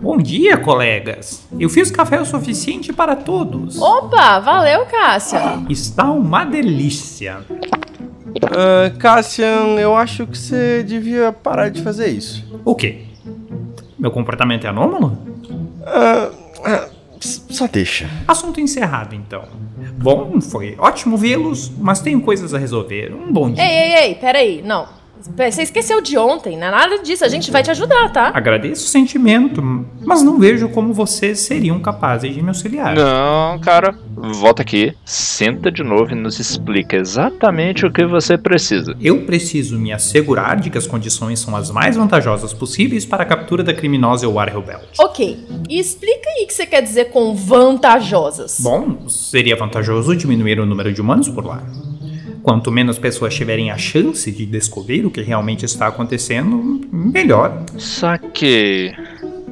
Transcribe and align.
Bom 0.00 0.16
dia, 0.18 0.56
colegas. 0.56 1.46
Eu 1.56 1.68
fiz 1.68 1.88
café 1.88 2.20
o 2.20 2.24
suficiente 2.24 2.92
para 2.92 3.14
todos. 3.14 3.80
Opa, 3.80 4.40
valeu, 4.40 4.84
Cássia. 4.86 5.40
Está 5.70 6.10
uma 6.10 6.44
delícia. 6.44 7.44
Uh, 7.48 8.98
Cassian, 8.98 9.78
eu 9.78 9.96
acho 9.96 10.26
que 10.26 10.36
você 10.36 10.82
devia 10.82 11.32
parar 11.32 11.68
de 11.68 11.80
fazer 11.80 12.08
isso. 12.08 12.44
O 12.64 12.74
quê? 12.74 13.04
Meu 13.96 14.10
comportamento 14.10 14.64
é 14.64 14.70
anômalo? 14.70 15.16
Uh, 15.46 16.34
uh, 16.58 16.90
só 17.20 17.68
deixa. 17.68 18.10
Assunto 18.26 18.60
encerrado, 18.60 19.14
então. 19.14 19.44
Bom, 19.96 20.40
foi 20.40 20.74
ótimo 20.76 21.16
vê-los, 21.16 21.70
mas 21.78 22.00
tenho 22.00 22.20
coisas 22.20 22.52
a 22.52 22.58
resolver. 22.58 23.14
Um 23.14 23.32
bom 23.32 23.52
dia. 23.52 23.62
Ei, 23.62 23.70
ei, 23.70 24.04
ei, 24.08 24.14
peraí. 24.16 24.60
Não. 24.60 25.01
Você 25.36 25.62
esqueceu 25.62 26.00
de 26.00 26.18
ontem, 26.18 26.56
não 26.56 26.66
é 26.66 26.70
nada 26.70 26.98
disso. 26.98 27.24
A 27.24 27.28
gente 27.28 27.50
vai 27.50 27.62
te 27.62 27.70
ajudar, 27.70 28.10
tá? 28.12 28.30
Agradeço 28.34 28.84
o 28.84 28.88
sentimento, 28.88 29.62
mas 30.04 30.22
não 30.22 30.38
vejo 30.38 30.68
como 30.68 30.92
vocês 30.92 31.40
seriam 31.40 31.80
capazes 31.80 32.34
de 32.34 32.42
me 32.42 32.48
auxiliar. 32.48 32.94
Não, 32.94 33.58
cara. 33.60 33.94
Volta 34.14 34.62
aqui, 34.62 34.94
senta 35.04 35.70
de 35.70 35.82
novo 35.82 36.12
e 36.12 36.14
nos 36.14 36.38
explica 36.38 36.96
exatamente 36.96 37.84
o 37.84 37.92
que 37.92 38.04
você 38.04 38.38
precisa. 38.38 38.96
Eu 39.00 39.24
preciso 39.24 39.78
me 39.78 39.92
assegurar 39.92 40.60
de 40.60 40.70
que 40.70 40.78
as 40.78 40.86
condições 40.86 41.40
são 41.40 41.56
as 41.56 41.70
mais 41.70 41.96
vantajosas 41.96 42.52
possíveis 42.52 43.04
para 43.04 43.24
a 43.24 43.26
captura 43.26 43.64
da 43.64 43.74
criminosa 43.74 44.28
Warrior 44.28 44.62
Belt. 44.62 44.98
Ok. 44.98 45.38
E 45.68 45.78
explica 45.78 46.28
aí 46.30 46.44
o 46.44 46.46
que 46.46 46.54
você 46.54 46.66
quer 46.66 46.82
dizer 46.82 47.06
com 47.06 47.34
vantajosas. 47.34 48.58
Bom, 48.60 49.08
seria 49.08 49.56
vantajoso 49.56 50.14
diminuir 50.14 50.60
o 50.60 50.66
número 50.66 50.92
de 50.92 51.00
humanos 51.00 51.28
por 51.28 51.44
lá. 51.44 51.62
Quanto 52.42 52.72
menos 52.72 52.98
pessoas 52.98 53.34
tiverem 53.34 53.70
a 53.70 53.78
chance 53.78 54.30
de 54.30 54.44
descobrir 54.44 55.06
o 55.06 55.10
que 55.10 55.22
realmente 55.22 55.64
está 55.64 55.86
acontecendo, 55.86 56.80
melhor. 56.92 57.62
Saque. 57.78 58.92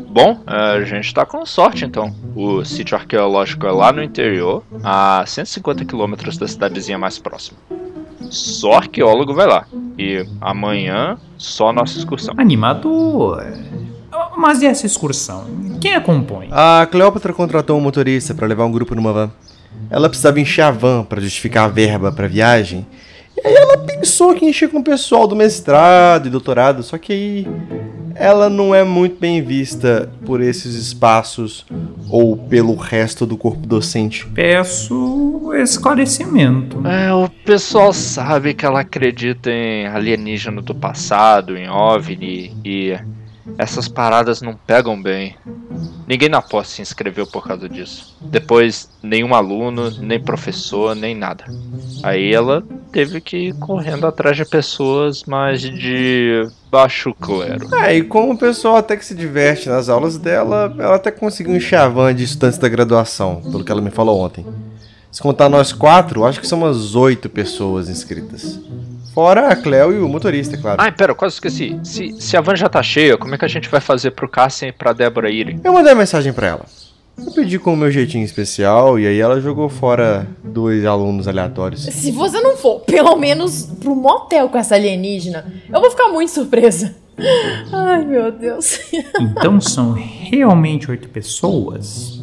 Bom, 0.09 0.41
a 0.45 0.81
gente 0.83 1.15
tá 1.15 1.25
com 1.25 1.47
sorte 1.47 1.85
então. 1.85 2.13
O 2.35 2.65
sítio 2.65 2.97
arqueológico 2.97 3.65
é 3.67 3.71
lá 3.71 3.93
no 3.93 4.03
interior, 4.03 4.65
a 4.83 5.23
150 5.25 5.85
quilômetros 5.85 6.37
da 6.37 6.49
cidadezinha 6.49 6.99
mais 6.99 7.17
próxima. 7.17 7.59
Só 8.29 8.73
arqueólogo 8.73 9.35
vai 9.35 9.47
lá. 9.47 9.67
E 9.97 10.27
amanhã, 10.41 11.17
só 11.39 11.73
nossa 11.73 11.97
excursão. 11.97 12.35
Animador. 12.37 13.45
Mas 14.37 14.63
e 14.63 14.67
essa 14.67 14.87
excursão? 14.87 15.45
Quem 15.81 15.95
a 15.95 16.01
compõe? 16.01 16.49
A 16.51 16.87
Cleópatra 16.91 17.33
contratou 17.33 17.79
um 17.79 17.81
motorista 17.81 18.35
para 18.35 18.47
levar 18.47 18.65
um 18.65 18.73
grupo 18.73 18.95
numa 18.95 19.13
van. 19.13 19.31
Ela 19.91 20.09
precisava 20.09 20.41
encher 20.41 20.63
a 20.63 20.71
van 20.71 21.05
para 21.05 21.21
justificar 21.21 21.65
a 21.65 21.69
verba 21.69 22.13
para 22.13 22.29
viagem. 22.29 22.87
E 23.37 23.47
aí 23.47 23.55
ela 23.55 23.79
pensou 23.79 24.35
que 24.35 24.45
encher 24.45 24.71
com 24.71 24.79
o 24.79 24.85
pessoal 24.85 25.27
do 25.27 25.35
mestrado 25.35 26.27
e 26.27 26.31
doutorado, 26.31 26.83
só 26.83 26.97
que 26.99 27.13
aí 27.13 27.49
ela 28.15 28.51
não 28.51 28.75
é 28.75 28.85
muito 28.85 29.19
bem 29.19 29.43
vista 29.43 30.11
por 30.27 30.43
esses 30.43 30.75
espaços 30.75 31.65
ou 32.09 32.37
pelo 32.37 32.75
resto 32.75 33.25
do 33.25 33.37
corpo 33.37 33.67
docente. 33.67 34.27
Peço 34.27 35.53
esclarecimento. 35.55 36.87
É, 36.87 37.13
o 37.13 37.29
pessoal 37.45 37.93
sabe 37.93 38.55
que 38.55 38.67
ela 38.67 38.81
acredita 38.81 39.51
em 39.51 39.87
alienígena 39.87 40.61
do 40.61 40.75
passado, 40.75 41.57
em 41.57 41.69
OVNI 41.69 42.55
e 42.65 42.99
essas 43.57 43.89
paradas 43.89 44.43
não 44.43 44.55
pegam 44.55 45.01
bem. 45.01 45.35
Ninguém 46.11 46.29
na 46.29 46.43
pós 46.43 46.67
se 46.67 46.83
inscreveu 46.83 47.25
por 47.25 47.47
causa 47.47 47.69
disso. 47.69 48.17
Depois, 48.21 48.89
nenhum 49.01 49.33
aluno, 49.33 49.93
nem 50.01 50.19
professor, 50.19 50.93
nem 50.97 51.15
nada. 51.15 51.45
Aí 52.03 52.35
ela 52.35 52.65
teve 52.91 53.21
que 53.21 53.37
ir 53.37 53.55
correndo 53.61 54.05
atrás 54.09 54.37
de 54.37 54.45
pessoas 54.45 55.23
mais 55.23 55.61
de 55.61 56.49
baixo 56.69 57.15
clero. 57.15 57.73
É, 57.77 57.97
e 57.97 58.03
como 58.03 58.33
o 58.33 58.37
pessoal 58.37 58.75
até 58.75 58.97
que 58.97 59.05
se 59.05 59.15
diverte 59.15 59.69
nas 59.69 59.89
aulas 59.89 60.19
dela, 60.19 60.75
ela 60.81 60.97
até 60.97 61.13
conseguiu 61.13 61.55
um 61.55 61.61
chavão 61.61 62.13
de 62.13 62.25
estudantes 62.25 62.59
da 62.59 62.69
graduação, 62.69 63.41
pelo 63.43 63.63
que 63.63 63.71
ela 63.71 63.81
me 63.81 63.93
falou 63.93 64.19
ontem. 64.19 64.45
Se 65.13 65.23
contar 65.23 65.49
nós 65.49 65.73
quatro, 65.73 66.25
acho 66.25 66.41
que 66.41 66.49
são 66.49 66.59
umas 66.59 66.97
oito 66.97 67.29
pessoas 67.29 67.89
inscritas. 67.89 68.59
Fora 69.15 69.49
a 69.49 69.57
Cleo 69.57 69.93
e 69.93 69.99
o 69.99 70.09
motorista, 70.09 70.57
claro. 70.57 70.81
Ai, 70.81 70.93
pera, 70.93 71.15
quase 71.15 71.35
esqueci. 71.35 71.79
Se, 71.83 72.15
se 72.21 72.37
a 72.37 72.41
van 72.41 72.55
já 72.55 72.69
tá 72.69 72.83
cheia, 72.83 73.19
como 73.19 73.35
é 73.35 73.39
que 73.39 73.45
a 73.45 73.49
gente 73.49 73.69
vai 73.69 73.81
fazer 73.81 74.13
pro 74.13 74.29
Cassian 74.29 74.69
e 74.69 74.73
pra 74.73 74.93
Débora 74.93 75.31
irem? 75.31 75.61
Eu 75.65 75.73
mandei 75.73 75.95
mensagem 75.95 76.33
pra 76.33 76.47
ela. 76.47 76.65
Eu 77.19 77.33
pedi 77.33 77.59
com 77.59 77.75
o 77.75 77.77
meu 77.77 77.91
jeitinho 77.91 78.25
especial 78.25 78.99
e 78.99 79.07
aí 79.07 79.19
ela 79.19 79.41
jogou 79.41 79.69
fora 79.69 80.27
dois 80.43 80.87
alunos 80.87 81.29
aleatórios. 81.29 81.83
Se 81.83 82.11
você 82.13 82.41
não 82.41 82.57
for, 82.57 82.81
pelo 82.81 83.17
menos, 83.17 83.67
pro 83.81 83.95
motel 83.95 84.49
com 84.49 84.57
essa 84.57 84.75
alienígena, 84.75 85.45
eu 85.71 85.81
vou 85.81 85.91
ficar 85.91 86.09
muito 86.09 86.31
surpresa. 86.31 86.97
Ai, 87.73 88.05
meu 88.07 88.33
Deus. 88.33 88.81
Então 89.21 89.61
são 89.61 89.93
realmente 89.93 90.91
oito 90.91 91.09
pessoas? 91.09 92.21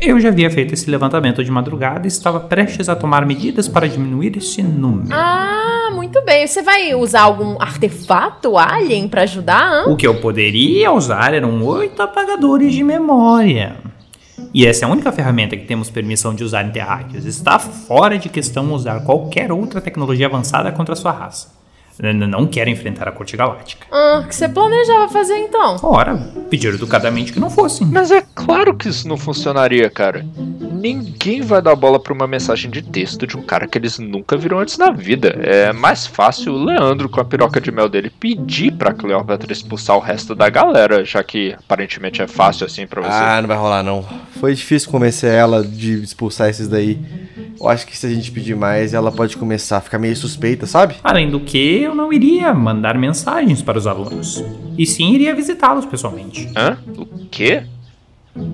Eu 0.00 0.20
já 0.20 0.28
havia 0.28 0.50
feito 0.50 0.72
esse 0.72 0.88
levantamento 0.88 1.42
de 1.44 1.50
madrugada 1.50 2.06
e 2.06 2.08
estava 2.08 2.38
prestes 2.38 2.88
a 2.88 2.94
tomar 2.94 3.26
medidas 3.26 3.66
para 3.68 3.88
diminuir 3.88 4.36
esse 4.38 4.62
número. 4.62 5.12
Ah, 5.12 5.79
muito 5.90 6.22
bem. 6.24 6.46
Você 6.46 6.62
vai 6.62 6.94
usar 6.94 7.22
algum 7.22 7.60
artefato 7.60 8.56
alien 8.56 9.08
para 9.08 9.22
ajudar? 9.22 9.86
Hein? 9.86 9.92
O 9.92 9.96
que 9.96 10.06
eu 10.06 10.20
poderia 10.20 10.92
usar 10.92 11.34
eram 11.34 11.62
oito 11.64 12.02
apagadores 12.02 12.72
de 12.72 12.82
memória. 12.82 13.76
E 14.54 14.66
essa 14.66 14.84
é 14.84 14.88
a 14.88 14.90
única 14.90 15.12
ferramenta 15.12 15.56
que 15.56 15.66
temos 15.66 15.90
permissão 15.90 16.34
de 16.34 16.42
usar 16.42 16.64
em 16.64 16.70
terráqueos. 16.70 17.24
Está 17.24 17.58
fora 17.58 18.18
de 18.18 18.28
questão 18.28 18.72
usar 18.72 19.00
qualquer 19.00 19.52
outra 19.52 19.80
tecnologia 19.80 20.26
avançada 20.26 20.72
contra 20.72 20.94
a 20.94 20.96
sua 20.96 21.12
raça 21.12 21.59
não 22.02 22.46
quero 22.46 22.70
enfrentar 22.70 23.08
a 23.08 23.12
Corte 23.12 23.36
Galáctica. 23.36 23.86
Ah, 23.90 24.22
o 24.24 24.28
que 24.28 24.34
você 24.34 24.48
planejava 24.48 25.08
fazer 25.08 25.36
então? 25.38 25.76
Ora, 25.82 26.16
pedir 26.48 26.74
educadamente 26.74 27.32
que 27.32 27.40
não 27.40 27.50
fossem. 27.50 27.86
Mas 27.86 28.10
é 28.10 28.22
claro 28.34 28.74
que 28.74 28.88
isso 28.88 29.06
não 29.06 29.16
funcionaria, 29.16 29.88
cara. 29.90 30.24
Ninguém 30.36 31.42
vai 31.42 31.60
dar 31.60 31.76
bola 31.76 32.00
pra 32.00 32.14
uma 32.14 32.26
mensagem 32.26 32.70
de 32.70 32.80
texto 32.80 33.26
de 33.26 33.36
um 33.36 33.42
cara 33.42 33.66
que 33.66 33.76
eles 33.76 33.98
nunca 33.98 34.36
viram 34.36 34.58
antes 34.58 34.78
na 34.78 34.90
vida. 34.90 35.38
É 35.42 35.72
mais 35.74 36.06
fácil 36.06 36.54
o 36.54 36.64
Leandro, 36.64 37.08
com 37.08 37.20
a 37.20 37.24
piroca 37.24 37.60
de 37.60 37.70
mel 37.70 37.88
dele, 37.88 38.08
pedir 38.08 38.72
pra 38.72 38.94
Cleópatra 38.94 39.52
expulsar 39.52 39.96
o 39.96 40.00
resto 40.00 40.34
da 40.34 40.48
galera, 40.48 41.04
já 41.04 41.22
que 41.22 41.52
aparentemente 41.52 42.22
é 42.22 42.26
fácil 42.26 42.64
assim 42.64 42.86
pra 42.86 43.02
você. 43.02 43.10
Ah, 43.10 43.40
não 43.42 43.48
vai 43.48 43.58
rolar 43.58 43.82
não. 43.82 44.02
Foi 44.40 44.54
difícil 44.54 44.90
convencer 44.90 45.34
ela 45.34 45.62
de 45.62 46.02
expulsar 46.02 46.48
esses 46.48 46.66
daí. 46.66 46.98
Eu 47.60 47.68
acho 47.68 47.86
que 47.86 47.96
se 47.96 48.06
a 48.06 48.10
gente 48.10 48.30
pedir 48.30 48.56
mais, 48.56 48.94
ela 48.94 49.12
pode 49.12 49.36
começar 49.36 49.76
a 49.76 49.80
ficar 49.82 49.98
meio 49.98 50.16
suspeita, 50.16 50.66
sabe? 50.66 50.94
Além 51.04 51.30
do 51.30 51.40
que, 51.40 51.82
eu 51.82 51.94
não 51.94 52.10
iria 52.10 52.54
mandar 52.54 52.96
mensagens 52.96 53.60
para 53.60 53.76
os 53.76 53.86
alunos. 53.86 54.42
E 54.78 54.86
sim 54.86 55.12
iria 55.12 55.34
visitá-los 55.34 55.84
pessoalmente. 55.84 56.48
Hã? 56.56 56.78
O 56.96 57.26
quê? 57.30 57.64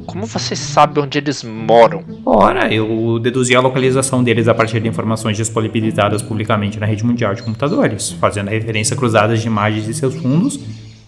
Como 0.07 0.27
você 0.27 0.57
sabe 0.57 0.99
onde 0.99 1.19
eles 1.19 1.45
moram? 1.45 2.03
Ora, 2.25 2.73
eu 2.75 3.21
deduzi 3.21 3.55
a 3.55 3.61
localização 3.61 4.25
deles 4.25 4.49
a 4.49 4.55
partir 4.55 4.81
de 4.81 4.89
informações 4.89 5.37
disponibilizadas 5.37 6.21
publicamente 6.21 6.81
na 6.81 6.87
rede 6.87 7.05
mundial 7.05 7.33
de 7.33 7.45
computadores, 7.45 8.11
fazendo 8.11 8.49
a 8.49 8.51
referência 8.51 8.97
cruzada 8.97 9.37
de 9.37 9.47
imagens 9.47 9.85
de 9.85 9.95
seus 9.95 10.17
fundos, 10.17 10.59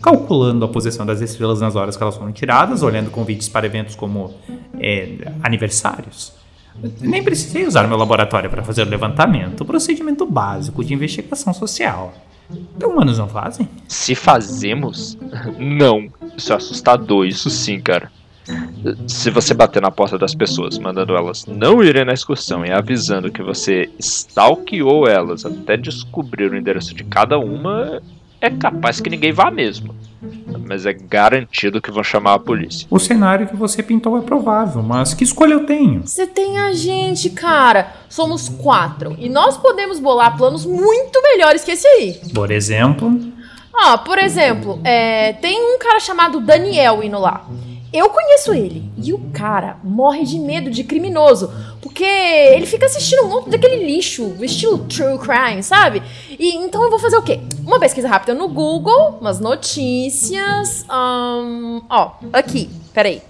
calculando 0.00 0.64
a 0.64 0.68
posição 0.68 1.04
das 1.04 1.20
estrelas 1.20 1.60
nas 1.60 1.74
horas 1.74 1.96
que 1.96 2.02
elas 2.02 2.16
foram 2.16 2.30
tiradas, 2.30 2.84
olhando 2.84 3.10
convites 3.10 3.48
para 3.48 3.66
eventos 3.66 3.96
como 3.96 4.34
é, 4.78 5.32
aniversários. 5.42 6.37
Nem 7.00 7.22
precisei 7.22 7.66
usar 7.66 7.86
meu 7.88 7.96
laboratório 7.96 8.48
para 8.48 8.62
fazer 8.62 8.86
o 8.86 8.90
levantamento, 8.90 9.62
o 9.62 9.64
procedimento 9.64 10.24
básico 10.24 10.84
de 10.84 10.94
investigação 10.94 11.52
social. 11.52 12.14
Humanos 12.82 13.18
não 13.18 13.28
fazem? 13.28 13.68
Se 13.86 14.14
fazemos? 14.14 15.18
Não. 15.58 16.08
Isso 16.36 16.52
é 16.52 16.56
assustador, 16.56 17.26
isso 17.26 17.50
sim, 17.50 17.80
cara. 17.80 18.10
Se 19.06 19.30
você 19.30 19.52
bater 19.52 19.82
na 19.82 19.90
porta 19.90 20.16
das 20.16 20.34
pessoas, 20.34 20.78
mandando 20.78 21.14
elas 21.14 21.44
não 21.44 21.84
irem 21.84 22.04
na 22.04 22.14
excursão 22.14 22.64
e 22.64 22.72
avisando 22.72 23.30
que 23.30 23.42
você 23.42 23.90
stalkeou 23.98 25.06
elas 25.06 25.44
até 25.44 25.76
descobrir 25.76 26.50
o 26.50 26.56
endereço 26.56 26.94
de 26.94 27.04
cada 27.04 27.38
uma, 27.38 28.00
é 28.40 28.50
capaz 28.50 29.00
que 29.00 29.10
ninguém 29.10 29.32
vá 29.32 29.50
mesmo 29.50 29.94
mas 30.68 30.84
é 30.84 30.92
garantido 30.92 31.80
que 31.80 31.90
vão 31.90 32.04
chamar 32.04 32.34
a 32.34 32.38
polícia. 32.38 32.86
O 32.90 32.98
cenário 32.98 33.46
que 33.46 33.56
você 33.56 33.82
pintou 33.82 34.18
é 34.18 34.20
provável, 34.20 34.82
mas 34.82 35.14
que 35.14 35.24
escolha 35.24 35.54
eu 35.54 35.64
tenho? 35.64 36.02
Você 36.06 36.26
tem 36.26 36.58
a 36.58 36.72
gente, 36.72 37.30
cara. 37.30 37.94
Somos 38.08 38.48
quatro 38.48 39.16
e 39.18 39.28
nós 39.28 39.56
podemos 39.56 39.98
bolar 39.98 40.36
planos 40.36 40.66
muito 40.66 41.22
melhores 41.22 41.64
que 41.64 41.72
esse 41.72 41.86
aí. 41.86 42.20
Por 42.34 42.50
exemplo? 42.50 43.18
Ah, 43.74 43.96
por 43.96 44.18
exemplo, 44.18 44.80
é, 44.84 45.32
tem 45.34 45.58
um 45.58 45.78
cara 45.78 46.00
chamado 46.00 46.40
Daniel 46.40 47.02
indo 47.02 47.18
lá. 47.18 47.46
Eu 47.92 48.10
conheço 48.10 48.52
ele 48.52 48.90
e 49.02 49.14
o 49.14 49.18
cara 49.32 49.78
morre 49.82 50.22
de 50.24 50.38
medo 50.38 50.70
de 50.70 50.84
criminoso, 50.84 51.50
porque 51.80 52.04
ele 52.04 52.66
fica 52.66 52.84
assistindo 52.84 53.24
um 53.24 53.28
monte 53.28 53.48
daquele 53.48 53.84
lixo, 53.86 54.36
estilo 54.42 54.78
true 54.86 55.18
crime, 55.18 55.62
sabe? 55.62 56.02
E 56.30 56.54
então 56.56 56.82
eu 56.82 56.90
vou 56.90 56.98
fazer 56.98 57.16
o 57.16 57.22
quê? 57.22 57.40
Uma 57.64 57.80
pesquisa 57.80 58.06
rápida 58.06 58.34
no 58.34 58.46
Google, 58.48 59.18
umas 59.20 59.40
notícias. 59.40 60.84
Um, 60.90 61.80
ó, 61.88 62.12
aqui, 62.32 62.68
peraí. 62.92 63.22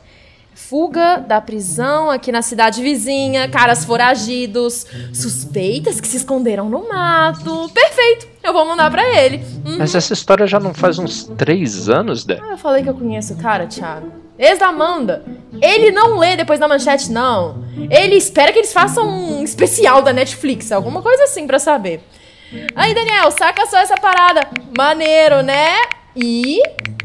Fuga 0.53 1.19
da 1.19 1.41
prisão 1.41 2.11
aqui 2.11 2.33
na 2.33 2.43
cidade 2.43 2.83
vizinha, 2.83 3.49
caras 3.49 3.85
foragidos, 3.85 4.87
suspeitas 5.15 6.01
que 6.01 6.09
se 6.09 6.17
esconderam 6.17 6.69
no 6.69 6.89
mato. 6.89 7.71
Perfeito, 7.73 8.27
eu 8.43 8.53
vou 8.53 8.67
mandar 8.67 8.91
pra 8.91 9.09
ele. 9.23 9.37
Uhum. 9.65 9.79
Mas 9.79 9.95
essa 9.95 10.13
história 10.13 10.49
já 10.49 10.59
não 10.59 10.75
faz 10.75 10.99
uns 10.99 11.25
três 11.39 11.89
anos, 11.89 12.25
Dé? 12.25 12.41
Ah, 12.43 12.51
eu 12.51 12.59
falei 12.59 12.83
que 12.83 12.89
eu 12.89 12.95
conheço 12.95 13.35
o 13.35 13.37
cara, 13.37 13.69
Thiago. 13.69 14.28
Ex 14.39 14.59
da 14.59 14.69
Amanda. 14.69 15.25
Ele 15.61 15.91
não 15.91 16.19
lê 16.19 16.37
depois 16.37 16.61
da 16.61 16.69
manchete, 16.69 17.11
não. 17.11 17.65
Ele 17.91 18.15
espera 18.15 18.53
que 18.53 18.59
eles 18.59 18.73
façam 18.73 19.09
um 19.09 19.43
especial 19.43 20.03
da 20.03 20.13
Netflix, 20.13 20.71
alguma 20.71 21.03
coisa 21.03 21.25
assim 21.25 21.47
pra 21.47 21.59
saber. 21.59 22.01
Aí, 22.75 22.95
Daniel, 22.95 23.31
saca 23.31 23.67
só 23.67 23.79
essa 23.79 23.97
parada. 23.97 24.49
Maneiro, 24.77 25.43
né? 25.43 25.77
E 26.17 26.63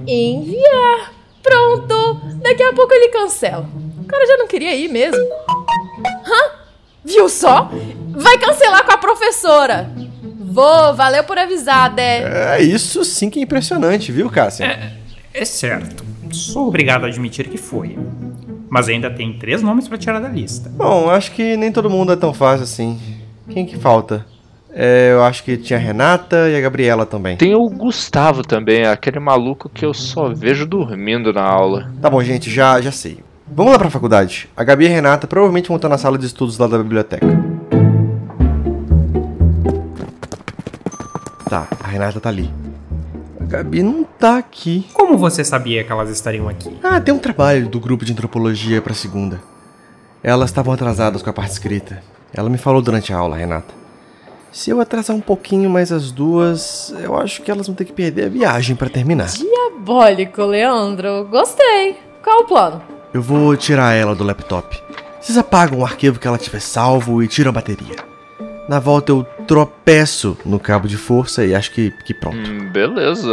enviar. 0.08 1.14
Pronto. 1.42 2.22
Daqui 2.42 2.64
a 2.64 2.74
pouco 2.74 2.94
ele 2.94 3.10
cancela. 3.10 3.68
O 4.00 4.06
cara 4.06 4.26
já 4.26 4.38
não 4.38 4.48
queria 4.48 4.76
ir 4.76 4.88
mesmo. 4.88 5.24
Hã? 6.26 6.52
Viu 7.04 7.28
só? 7.28 7.70
Vai 8.12 8.38
cancelar 8.38 8.86
com 8.86 8.92
a 8.94 8.98
professora. 8.98 9.90
Vou, 10.40 10.94
valeu 10.94 11.24
por 11.24 11.38
avisar, 11.38 11.90
Dé. 11.90 12.56
É, 12.56 12.62
isso 12.62 13.04
sim 13.04 13.30
que 13.30 13.40
é 13.40 13.42
impressionante, 13.42 14.12
viu, 14.12 14.30
Cássia? 14.30 14.66
É, 14.66 15.42
é 15.42 15.46
certo. 15.46 16.13
Sou 16.34 16.68
obrigado 16.68 17.06
a 17.06 17.08
admitir 17.08 17.48
que 17.48 17.58
foi. 17.58 17.98
Mas 18.70 18.90
ainda 18.90 19.10
tem 19.10 19.34
três 19.34 19.62
nomes 19.62 19.88
pra 19.88 19.98
tirar 19.98 20.20
da 20.20 20.28
lista. 20.28 20.70
Bom, 20.70 21.10
acho 21.10 21.32
que 21.32 21.56
nem 21.56 21.72
todo 21.72 21.90
mundo 21.90 22.12
é 22.12 22.16
tão 22.16 22.34
fácil 22.34 22.64
assim. 22.64 23.00
Quem 23.50 23.66
que 23.66 23.78
falta? 23.78 24.26
É, 24.76 25.12
eu 25.12 25.24
acho 25.24 25.44
que 25.44 25.56
tinha 25.56 25.78
a 25.78 25.82
Renata 25.82 26.50
e 26.50 26.56
a 26.56 26.62
Gabriela 26.62 27.06
também. 27.06 27.38
Tem 27.38 27.54
o 27.54 27.70
Gustavo 27.70 28.42
também, 28.42 28.86
aquele 28.86 29.20
maluco 29.20 29.70
que 29.70 29.86
eu 29.86 29.94
só 29.94 30.30
vejo 30.30 30.66
dormindo 30.66 31.32
na 31.32 31.44
aula. 31.44 31.92
Tá 32.02 32.10
bom, 32.10 32.24
gente, 32.24 32.50
já, 32.50 32.82
já 32.82 32.92
sei. 32.92 33.20
Vamos 33.48 33.72
lá 33.72 33.78
pra 33.78 33.92
faculdade. 33.92 34.50
A 34.58 34.64
Gabi 34.64 34.86
e 34.86 34.88
a 34.88 34.90
Renata 34.90 35.28
provavelmente 35.28 35.68
vão 35.68 35.76
estar 35.76 35.90
na 35.90 35.98
sala 36.00 36.18
de 36.18 36.26
estudos 36.26 36.58
lá 36.58 36.66
da 36.66 36.80
biblioteca. 36.80 37.28
Tá, 41.48 41.68
a 41.84 41.88
Renata 41.88 42.20
tá 42.20 42.30
ali. 42.30 42.50
Gabi 43.54 43.84
não 43.84 44.04
tá 44.04 44.40
aqui. 44.40 44.88
Como 44.94 45.16
você 45.16 45.44
sabia 45.44 45.84
que 45.84 45.92
elas 45.92 46.10
estariam 46.10 46.50
aqui? 46.50 46.76
Ah, 46.82 47.00
tem 47.00 47.14
um 47.14 47.20
trabalho 47.20 47.70
do 47.70 47.80
grupo 47.80 48.04
de 48.04 48.12
antropologia 48.12 48.82
pra 48.82 48.96
segunda. 48.96 49.40
Elas 50.24 50.50
estavam 50.50 50.74
atrasadas 50.74 51.22
com 51.22 51.30
a 51.30 51.34
parte 51.34 51.52
escrita. 51.52 52.02
Ela 52.34 52.50
me 52.50 52.58
falou 52.58 52.82
durante 52.82 53.14
a 53.14 53.18
aula, 53.18 53.38
Renata. 53.38 53.72
Se 54.52 54.72
eu 54.72 54.82
atrasar 54.82 55.16
um 55.16 55.22
pouquinho 55.22 55.70
mais 55.70 55.92
as 55.92 56.10
duas, 56.12 56.96
eu 57.04 57.16
acho 57.16 57.44
que 57.44 57.52
elas 57.52 57.68
vão 57.68 57.76
ter 57.76 57.86
que 57.86 57.94
perder 57.94 58.26
a 58.26 58.30
viagem 58.30 58.76
pra 58.76 58.90
terminar. 58.90 59.28
Diabólico, 59.28 60.42
Leandro. 60.42 61.28
Gostei. 61.30 61.98
Qual 62.24 62.42
o 62.42 62.48
plano? 62.48 62.82
Eu 63.14 63.22
vou 63.22 63.56
tirar 63.56 63.94
ela 63.94 64.16
do 64.16 64.24
laptop. 64.24 64.82
Vocês 65.22 65.38
apagam 65.38 65.78
o 65.78 65.86
arquivo 65.86 66.20
que 66.20 66.28
ela 66.28 66.40
tiver 66.40 66.60
salvo 66.60 67.22
e 67.22 67.28
tiram 67.28 67.50
a 67.50 67.54
bateria. 67.54 68.13
Na 68.68 68.80
volta 68.80 69.12
eu 69.12 69.24
tropeço 69.46 70.38
no 70.46 70.60
cabo 70.60 70.88
de 70.88 70.98
força 70.98 71.46
e 71.46 71.54
acho 71.54 71.72
que, 71.72 71.92
que 72.06 72.14
pronto. 72.14 72.38
Hum, 72.38 72.70
beleza, 72.72 73.30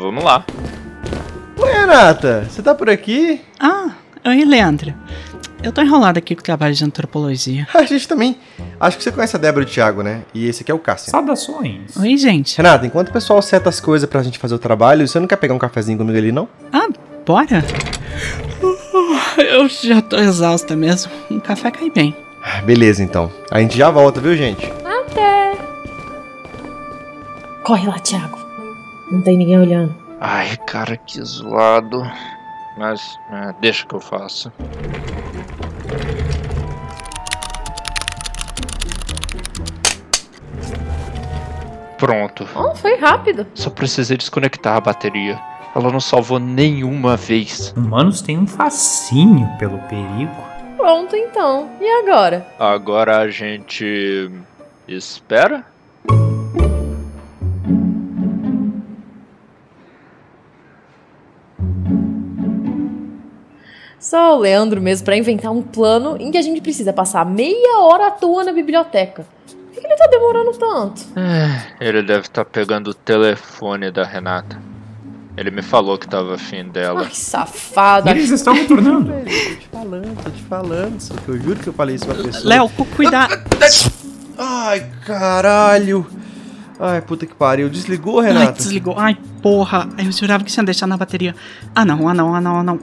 vamos 0.00 0.24
lá. 0.24 0.44
Oi, 1.56 1.72
Renata, 1.72 2.46
você 2.50 2.60
tá 2.62 2.74
por 2.74 2.90
aqui? 2.90 3.40
Ah, 3.60 3.92
oi, 4.26 4.44
Leandro. 4.44 4.92
Eu 5.62 5.70
tô 5.70 5.80
enrolado 5.80 6.18
aqui 6.18 6.34
com 6.34 6.40
o 6.40 6.44
trabalho 6.44 6.74
de 6.74 6.84
antropologia. 6.84 7.68
A 7.72 7.84
gente 7.84 8.08
também. 8.08 8.36
Acho 8.80 8.96
que 8.96 9.04
você 9.04 9.12
conhece 9.12 9.36
a 9.36 9.38
Débora 9.38 9.64
e 9.64 9.68
o 9.68 9.70
Thiago, 9.70 10.02
né? 10.02 10.22
E 10.34 10.48
esse 10.48 10.64
aqui 10.64 10.72
é 10.72 10.74
o 10.74 10.78
Cássio. 10.80 11.12
Saudações. 11.12 11.96
Oi, 11.96 12.16
gente. 12.16 12.56
Renata, 12.56 12.84
enquanto 12.84 13.10
o 13.10 13.12
pessoal 13.12 13.40
seta 13.40 13.68
as 13.68 13.78
coisas 13.78 14.08
pra 14.10 14.24
gente 14.24 14.40
fazer 14.40 14.56
o 14.56 14.58
trabalho, 14.58 15.06
você 15.06 15.20
não 15.20 15.28
quer 15.28 15.36
pegar 15.36 15.54
um 15.54 15.58
cafezinho 15.58 15.98
comigo 15.98 16.18
ali, 16.18 16.32
não? 16.32 16.48
Ah, 16.72 16.88
bora? 17.24 17.64
Eu 19.38 19.68
já 19.68 20.02
tô 20.02 20.16
exausta 20.16 20.74
mesmo. 20.74 21.12
Um 21.30 21.38
café 21.38 21.70
cai 21.70 21.90
bem. 21.90 22.16
Ah, 22.42 22.60
Beleza, 22.62 23.02
então. 23.02 23.30
A 23.50 23.60
gente 23.60 23.76
já 23.76 23.90
volta, 23.90 24.20
viu, 24.20 24.36
gente? 24.36 24.66
Até. 24.84 25.52
Corre 27.64 27.86
lá, 27.86 27.98
Thiago. 27.98 28.38
Não 29.10 29.20
tem 29.22 29.36
ninguém 29.36 29.58
olhando. 29.58 29.94
Ai, 30.20 30.56
cara, 30.66 30.96
que 30.96 31.22
zoado. 31.22 32.02
Mas, 32.76 33.00
é, 33.30 33.54
deixa 33.60 33.86
que 33.86 33.94
eu 33.94 34.00
faço. 34.00 34.50
Pronto. 41.98 42.46
Oh, 42.56 42.74
foi 42.74 42.96
rápido. 42.96 43.46
Só 43.54 43.70
precisei 43.70 44.16
desconectar 44.16 44.76
a 44.76 44.80
bateria. 44.80 45.38
Ela 45.74 45.90
não 45.90 46.00
salvou 46.00 46.38
nenhuma 46.38 47.16
vez. 47.16 47.72
Humanos 47.76 48.20
têm 48.20 48.38
um 48.38 48.46
fascínio 48.46 49.48
pelo 49.58 49.78
perigo. 49.78 50.51
Pronto, 50.82 51.14
então. 51.14 51.70
E 51.80 51.88
agora? 51.88 52.44
Agora 52.58 53.18
a 53.18 53.30
gente. 53.30 54.28
espera? 54.88 55.64
Só 64.00 64.36
o 64.36 64.40
Leandro 64.40 64.82
mesmo 64.82 65.04
pra 65.04 65.16
inventar 65.16 65.52
um 65.52 65.62
plano 65.62 66.16
em 66.18 66.32
que 66.32 66.38
a 66.38 66.42
gente 66.42 66.60
precisa 66.60 66.92
passar 66.92 67.24
meia 67.24 67.78
hora 67.78 68.08
à 68.08 68.10
toa 68.10 68.42
na 68.42 68.52
biblioteca. 68.52 69.24
Por 69.46 69.80
que 69.80 69.86
ele 69.86 69.94
tá 69.94 70.08
demorando 70.08 70.50
tanto? 70.58 71.02
Ele 71.80 72.02
deve 72.02 72.22
estar 72.22 72.44
pegando 72.44 72.88
o 72.90 72.94
telefone 72.94 73.92
da 73.92 74.02
Renata. 74.02 74.60
Ele 75.42 75.50
me 75.50 75.60
falou 75.62 75.98
que 75.98 76.06
tava 76.08 76.36
afim 76.36 76.68
dela. 76.68 77.02
Ai, 77.02 77.10
safado. 77.12 78.08
Eles 78.08 78.30
estão 78.30 78.54
me 78.54 78.64
tornando. 78.64 79.12
Tô 79.12 79.24
te 79.24 79.68
falando, 79.72 80.22
tô 80.22 80.30
te 80.30 80.42
falando. 80.44 81.00
Só 81.00 81.14
que 81.14 81.28
eu 81.30 81.40
juro 81.42 81.56
que 81.58 81.66
eu 81.66 81.72
falei 81.72 81.96
isso 81.96 82.06
pra 82.06 82.14
pessoa. 82.14 82.44
Léo, 82.48 82.68
cu- 82.68 82.84
cuidado. 82.84 83.34
Ai, 84.38 84.86
caralho. 85.04 86.06
Ai, 86.78 87.00
puta 87.02 87.26
que 87.26 87.34
pariu. 87.34 87.68
Desligou, 87.68 88.20
Ai, 88.20 88.28
Renata? 88.28 88.52
desligou. 88.52 88.94
Ai, 88.96 89.16
porra. 89.42 89.88
Eu 89.98 90.12
jurava 90.12 90.44
que 90.44 90.52
tinha 90.52 90.62
deixado 90.62 90.88
na 90.90 90.96
bateria. 90.96 91.34
Ah, 91.74 91.84
não, 91.84 92.08
ah, 92.08 92.14
não, 92.14 92.34
ah, 92.36 92.40
não, 92.40 92.56
ah, 92.58 92.62
não. 92.62 92.78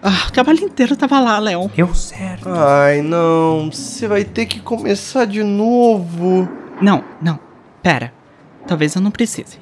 Ah, 0.00 0.26
o 0.28 0.30
trabalho 0.30 0.60
inteiro 0.60 0.94
tava 0.94 1.18
lá, 1.18 1.40
Léo. 1.40 1.68
Eu 1.76 1.92
certo. 1.92 2.48
Ai, 2.50 3.02
não. 3.02 3.68
Você 3.72 4.06
vai 4.06 4.22
ter 4.22 4.46
que 4.46 4.60
começar 4.60 5.24
de 5.24 5.42
novo. 5.42 6.48
Não, 6.80 7.02
não. 7.20 7.36
Pera. 7.82 8.12
Talvez 8.64 8.94
eu 8.94 9.02
não 9.02 9.10
precise. 9.10 9.58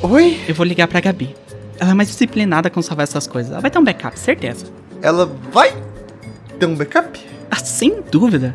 Oi? 0.00 0.40
Eu 0.46 0.54
vou 0.54 0.64
ligar 0.64 0.86
pra 0.86 1.00
Gabi. 1.00 1.34
Ela 1.80 1.92
é 1.92 1.94
mais 1.94 2.08
disciplinada 2.08 2.68
com 2.70 2.82
salvar 2.82 3.04
essas 3.04 3.26
coisas. 3.26 3.52
Ela 3.52 3.60
vai 3.60 3.70
ter 3.70 3.78
um 3.78 3.84
backup, 3.84 4.18
certeza. 4.18 4.66
Ela 5.00 5.30
vai 5.52 5.74
ter 6.58 6.66
um 6.66 6.74
backup? 6.74 7.20
Ah, 7.50 7.56
sem 7.56 8.02
dúvida. 8.10 8.54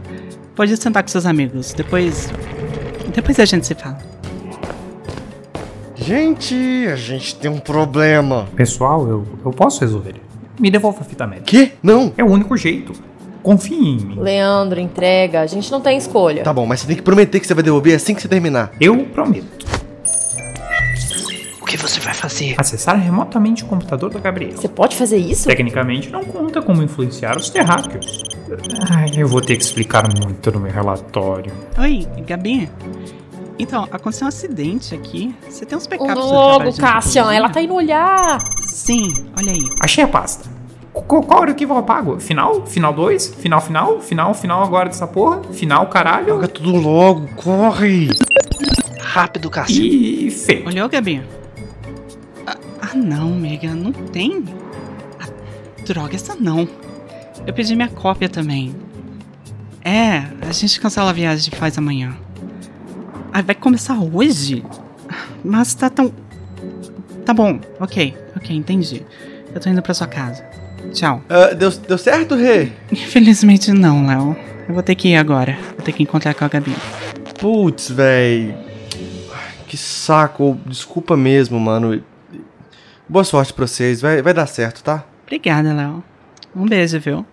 Pode 0.55 0.75
sentar 0.77 1.01
com 1.03 1.09
seus 1.09 1.25
amigos. 1.25 1.73
Depois. 1.73 2.31
Depois 3.13 3.39
a 3.39 3.45
gente 3.45 3.65
se 3.65 3.75
fala. 3.75 3.97
Gente, 5.95 6.55
a 6.91 6.95
gente 6.95 7.35
tem 7.35 7.49
um 7.49 7.59
problema. 7.59 8.47
Pessoal, 8.55 9.07
eu, 9.07 9.25
eu 9.45 9.51
posso 9.51 9.79
resolver. 9.79 10.15
Me 10.59 10.69
devolva 10.69 11.01
a 11.01 11.03
fita 11.03 11.25
médica. 11.25 11.45
Quê? 11.45 11.71
Não. 11.81 12.13
É 12.17 12.23
o 12.23 12.27
único 12.27 12.57
jeito. 12.57 12.91
Confie 13.41 13.75
em 13.75 13.97
mim. 13.97 14.19
Leandro, 14.19 14.79
entrega. 14.79 15.41
A 15.41 15.47
gente 15.47 15.71
não 15.71 15.81
tem 15.81 15.97
escolha. 15.97 16.43
Tá 16.43 16.53
bom, 16.53 16.65
mas 16.65 16.81
você 16.81 16.87
tem 16.87 16.95
que 16.95 17.01
prometer 17.01 17.39
que 17.39 17.47
você 17.47 17.53
vai 17.53 17.63
devolver 17.63 17.95
assim 17.95 18.13
que 18.13 18.21
você 18.21 18.27
terminar. 18.27 18.71
Eu 18.79 18.97
prometo. 19.05 19.65
O 22.03 22.05
que 22.05 22.07
você 22.07 22.07
vai 22.07 22.13
fazer? 22.13 22.55
Acessar 22.57 22.97
remotamente 22.99 23.63
o 23.63 23.67
computador 23.67 24.09
da 24.09 24.19
Gabriela. 24.19 24.57
Você 24.57 24.67
pode 24.67 24.95
fazer 24.95 25.17
isso? 25.17 25.47
Tecnicamente 25.47 26.09
não 26.09 26.23
conta 26.23 26.61
como 26.61 26.83
influenciar 26.83 27.37
os 27.37 27.49
terráqueos. 27.49 28.23
Ai, 28.89 29.11
eu 29.15 29.27
vou 29.27 29.39
ter 29.41 29.55
que 29.55 29.63
explicar 29.63 30.03
muito 30.21 30.51
no 30.51 30.59
meu 30.59 30.71
relatório. 30.71 31.51
Oi, 31.79 32.05
Gabi. 32.27 32.69
Então, 33.57 33.87
aconteceu 33.91 34.25
um 34.25 34.27
acidente 34.29 34.93
aqui. 34.93 35.33
Você 35.49 35.65
tem 35.65 35.77
uns 35.77 35.85
do 35.87 35.95
trabalho 35.97 36.19
Logo, 36.19 36.75
Cassian. 36.77 37.31
Ela 37.33 37.49
tá 37.49 37.61
indo 37.61 37.73
olhar. 37.73 38.43
Sim, 38.65 39.13
olha 39.37 39.51
aí. 39.53 39.63
Achei 39.79 40.03
a 40.03 40.07
pasta. 40.07 40.49
Qu- 40.91 41.23
Qual 41.23 41.43
era 41.43 41.51
o 41.51 41.55
que 41.55 41.63
eu 41.63 41.77
apago? 41.77 42.19
Final? 42.19 42.65
Final 42.65 42.93
2? 42.93 43.27
Final, 43.35 43.61
final? 43.61 43.99
Final, 44.01 44.33
final 44.33 44.61
agora 44.63 44.89
dessa 44.89 45.07
porra? 45.07 45.41
Final, 45.51 45.87
caralho? 45.87 46.27
Joga 46.29 46.47
tudo 46.47 46.75
logo, 46.75 47.27
corre. 47.35 48.09
Rápido, 48.99 49.49
Cássio. 49.49 49.83
E 49.85 50.29
feio. 50.31 50.67
Olhou, 50.67 50.89
Gabi? 50.89 51.21
Ah, 52.45 52.57
ah, 52.81 52.95
não, 52.95 53.29
Mega, 53.31 53.73
não 53.73 53.91
tem. 53.91 54.43
Ah, 55.19 55.27
droga, 55.85 56.15
essa 56.15 56.35
não. 56.35 56.67
Eu 57.45 57.53
pedi 57.53 57.75
minha 57.75 57.89
cópia 57.89 58.29
também. 58.29 58.75
É, 59.83 60.23
a 60.41 60.51
gente 60.51 60.79
cancela 60.79 61.09
a 61.09 61.13
viagem 61.13 61.51
e 61.53 61.55
faz 61.55 61.77
amanhã. 61.77 62.15
Ah, 63.31 63.41
vai 63.41 63.55
começar 63.55 63.97
hoje? 63.99 64.63
Mas 65.43 65.73
tá 65.73 65.89
tão. 65.89 66.11
Tá 67.25 67.33
bom, 67.33 67.59
ok, 67.79 68.15
ok, 68.35 68.55
entendi. 68.55 69.03
Eu 69.53 69.59
tô 69.59 69.69
indo 69.69 69.81
pra 69.81 69.93
sua 69.93 70.07
casa. 70.07 70.43
Tchau. 70.93 71.21
Ah, 71.29 71.53
deu, 71.53 71.69
deu 71.69 71.97
certo, 71.97 72.35
Rê? 72.35 72.69
Infelizmente 72.91 73.71
não, 73.71 74.05
Léo. 74.05 74.37
Eu 74.67 74.73
vou 74.73 74.83
ter 74.83 74.95
que 74.95 75.09
ir 75.09 75.15
agora. 75.15 75.57
Vou 75.75 75.81
ter 75.83 75.91
que 75.91 76.03
encontrar 76.03 76.33
com 76.33 76.45
a 76.45 76.47
Gabi. 76.47 76.75
Putz, 77.39 77.89
véi. 77.89 78.55
Que 79.67 79.75
saco. 79.75 80.57
Desculpa 80.65 81.17
mesmo, 81.17 81.59
mano. 81.59 82.01
Boa 83.13 83.23
sorte 83.23 83.53
pra 83.53 83.65
vocês. 83.67 84.01
Vai, 84.01 84.23
vai 84.23 84.33
dar 84.33 84.47
certo, 84.47 84.83
tá? 84.83 85.05
Obrigada, 85.21 85.71
Léo. 85.71 86.03
Um 86.55 86.65
beijo, 86.65 86.99
viu? 86.99 87.23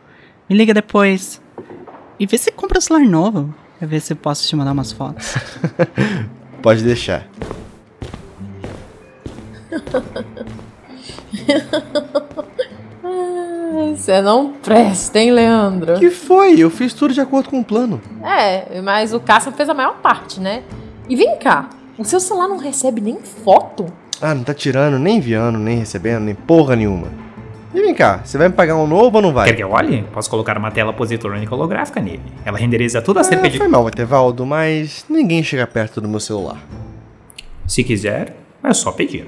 Me 0.47 0.55
liga 0.55 0.75
depois. 0.75 1.41
E 2.19 2.27
vê 2.27 2.37
se 2.37 2.53
compra 2.53 2.77
um 2.77 2.83
celular 2.83 3.09
novo. 3.09 3.55
Pra 3.79 3.89
ver 3.89 4.03
se 4.03 4.13
eu 4.13 4.17
posso 4.19 4.47
te 4.47 4.55
mandar 4.55 4.73
umas 4.73 4.93
fotos. 4.93 5.37
Pode 6.61 6.85
deixar. 6.85 7.27
Você 13.97 14.21
não 14.21 14.53
presta, 14.53 15.19
hein, 15.19 15.31
Leandro? 15.31 15.99
que 15.99 16.11
foi? 16.11 16.61
Eu 16.61 16.69
fiz 16.69 16.93
tudo 16.93 17.15
de 17.15 17.23
acordo 17.23 17.49
com 17.49 17.61
o 17.61 17.65
plano. 17.65 18.03
É, 18.23 18.83
mas 18.83 19.15
o 19.15 19.21
Cássio 19.21 19.51
fez 19.53 19.71
a 19.71 19.73
maior 19.73 19.97
parte, 20.03 20.41
né? 20.41 20.63
E 21.09 21.17
vem 21.17 21.39
cá, 21.39 21.71
o 21.97 22.05
seu 22.05 22.21
celular 22.21 22.49
não 22.49 22.59
recebe 22.59 23.01
nem 23.01 23.19
foto? 23.23 23.91
Ah, 24.21 24.35
não 24.35 24.43
tá 24.45 24.53
tirando, 24.55 24.99
nem 24.99 25.17
enviando, 25.19 25.59
nem 25.59 25.79
recebendo, 25.79 26.23
nem 26.25 26.35
porra 26.35 26.77
nenhuma. 26.77 27.09
E 27.73 27.81
vem 27.81 27.95
cá, 27.95 28.21
você 28.25 28.37
vai 28.37 28.49
me 28.49 28.55
pagar 28.55 28.77
um 28.77 28.87
novo 28.87 29.17
ou 29.17 29.23
não 29.23 29.33
vai? 29.33 29.47
Quer 29.49 29.55
que 29.55 29.63
eu 29.63 29.71
olhe? 29.71 30.03
Posso 30.13 30.29
colocar 30.29 30.59
uma 30.59 30.71
tela 30.71 30.93
positrônica 30.93 31.55
holográfica 31.55 32.01
nele. 32.01 32.21
Ela 32.45 32.59
renderiza 32.59 33.01
tudo 33.01 33.21
acerca 33.21 33.47
Ah, 33.47 33.51
de. 33.51 33.59
foi 33.59 33.69
mal, 33.69 33.87
Etevaldo, 33.89 34.45
mas 34.45 35.05
ninguém 35.09 35.43
chega 35.43 35.67
perto 35.67 36.01
do 36.01 36.09
meu 36.09 36.19
celular. 36.21 36.59
Se 37.67 37.85
quiser, 37.85 38.37
é 38.63 38.75
só 38.75 38.91
pedir. 38.91 39.27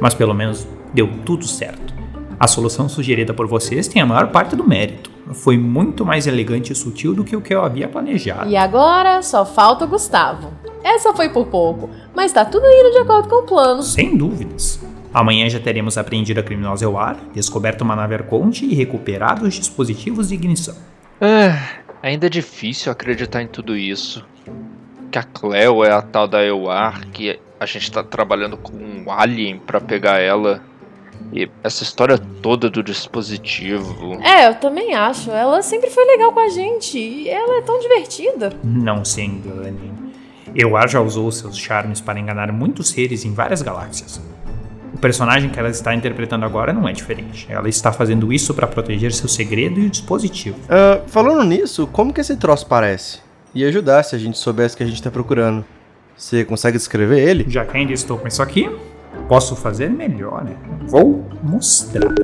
Mas 0.00 0.12
pelo 0.12 0.34
menos 0.34 0.66
deu 0.92 1.08
tudo 1.24 1.46
certo. 1.46 1.94
A 2.38 2.46
solução 2.48 2.88
sugerida 2.88 3.32
por 3.32 3.46
vocês 3.46 3.88
tem 3.88 4.02
a 4.02 4.06
maior 4.06 4.26
parte 4.28 4.54
do 4.56 4.66
mérito. 4.66 5.10
Foi 5.32 5.56
muito 5.56 6.04
mais 6.04 6.26
elegante 6.26 6.72
e 6.72 6.76
sutil 6.76 7.14
do 7.14 7.24
que 7.24 7.34
o 7.36 7.40
que 7.40 7.54
eu 7.54 7.64
havia 7.64 7.88
planejado. 7.88 8.50
E 8.50 8.56
agora 8.56 9.22
só 9.22 9.46
falta 9.46 9.84
o 9.84 9.88
Gustavo. 9.88 10.50
Essa 10.82 11.12
foi 11.14 11.28
por 11.28 11.46
pouco, 11.46 11.90
mas 12.14 12.32
tá 12.32 12.44
tudo 12.44 12.66
indo 12.66 12.92
de 12.92 12.98
acordo 12.98 13.28
com 13.28 13.36
o 13.36 13.46
plano. 13.46 13.82
Sem 13.82 14.16
dúvidas. 14.16 14.80
Amanhã 15.12 15.48
já 15.48 15.58
teremos 15.58 15.96
apreendido 15.96 16.40
a 16.40 16.42
criminosa 16.42 16.84
Euar, 16.84 17.16
descoberto 17.32 17.80
uma 17.80 17.96
nave 17.96 18.14
Arconte 18.14 18.66
e 18.66 18.74
recuperado 18.74 19.46
os 19.46 19.54
dispositivos 19.54 20.28
de 20.28 20.34
ignição. 20.34 20.76
É, 21.20 21.58
ainda 22.02 22.26
é 22.26 22.28
difícil 22.28 22.92
acreditar 22.92 23.42
em 23.42 23.48
tudo 23.48 23.76
isso. 23.76 24.24
Que 25.10 25.18
a 25.18 25.22
Cleo 25.22 25.82
é 25.82 25.90
a 25.90 26.02
tal 26.02 26.28
da 26.28 26.42
Euar, 26.44 27.06
que 27.08 27.38
a 27.58 27.66
gente 27.66 27.90
tá 27.90 28.02
trabalhando 28.02 28.56
com 28.56 28.72
um 28.74 29.10
alien 29.10 29.58
pra 29.58 29.80
pegar 29.80 30.18
ela. 30.18 30.62
E 31.32 31.48
essa 31.62 31.82
história 31.82 32.18
toda 32.18 32.68
do 32.68 32.82
dispositivo. 32.82 34.18
É, 34.22 34.48
eu 34.48 34.54
também 34.56 34.94
acho. 34.94 35.30
Ela 35.30 35.62
sempre 35.62 35.90
foi 35.90 36.04
legal 36.04 36.32
com 36.32 36.40
a 36.40 36.48
gente. 36.48 36.98
E 36.98 37.28
ela 37.28 37.58
é 37.58 37.62
tão 37.62 37.80
divertida. 37.80 38.52
Não 38.62 39.04
se 39.04 39.22
engane. 39.22 39.92
Euar 40.58 40.88
já 40.88 41.00
usou 41.00 41.30
seus 41.30 41.58
charmes 41.58 42.00
para 42.00 42.18
enganar 42.18 42.50
muitos 42.50 42.88
seres 42.88 43.26
em 43.26 43.34
várias 43.34 43.60
galáxias. 43.60 44.18
O 44.94 44.98
personagem 44.98 45.50
que 45.50 45.58
ela 45.58 45.68
está 45.68 45.94
interpretando 45.94 46.46
agora 46.46 46.72
não 46.72 46.88
é 46.88 46.92
diferente. 46.92 47.46
Ela 47.50 47.68
está 47.68 47.92
fazendo 47.92 48.32
isso 48.32 48.54
para 48.54 48.66
proteger 48.66 49.12
seu 49.12 49.28
segredo 49.28 49.78
e 49.78 49.86
o 49.86 49.90
dispositivo. 49.90 50.56
Ah, 50.70 51.02
falando 51.08 51.44
nisso, 51.44 51.86
como 51.88 52.10
que 52.10 52.22
esse 52.22 52.36
troço 52.36 52.66
parece? 52.66 53.18
Ia 53.54 53.68
ajudar 53.68 54.02
se 54.02 54.16
a 54.16 54.18
gente 54.18 54.38
soubesse 54.38 54.74
o 54.74 54.78
que 54.78 54.84
a 54.84 54.86
gente 54.86 55.02
tá 55.02 55.10
procurando. 55.10 55.62
Você 56.16 56.42
consegue 56.46 56.78
descrever 56.78 57.20
ele? 57.20 57.44
Já 57.46 57.66
que 57.66 57.76
ainda 57.76 57.92
estou 57.92 58.16
com 58.16 58.26
isso 58.26 58.42
aqui, 58.42 58.74
posso 59.28 59.54
fazer 59.54 59.90
melhor, 59.90 60.42
né? 60.42 60.56
Vou 60.86 61.28
mostrar. 61.42 62.14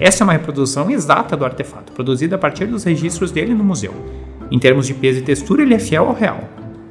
Essa 0.00 0.22
é 0.22 0.24
uma 0.24 0.32
reprodução 0.32 0.90
exata 0.90 1.36
do 1.36 1.44
artefato, 1.44 1.92
produzida 1.92 2.34
a 2.34 2.38
partir 2.38 2.66
dos 2.66 2.82
registros 2.82 3.30
dele 3.30 3.54
no 3.54 3.62
museu. 3.62 3.94
Em 4.50 4.58
termos 4.58 4.86
de 4.86 4.94
peso 4.94 5.18
e 5.20 5.22
textura, 5.22 5.62
ele 5.62 5.74
é 5.74 5.78
fiel 5.78 6.06
ao 6.06 6.14
real. 6.14 6.40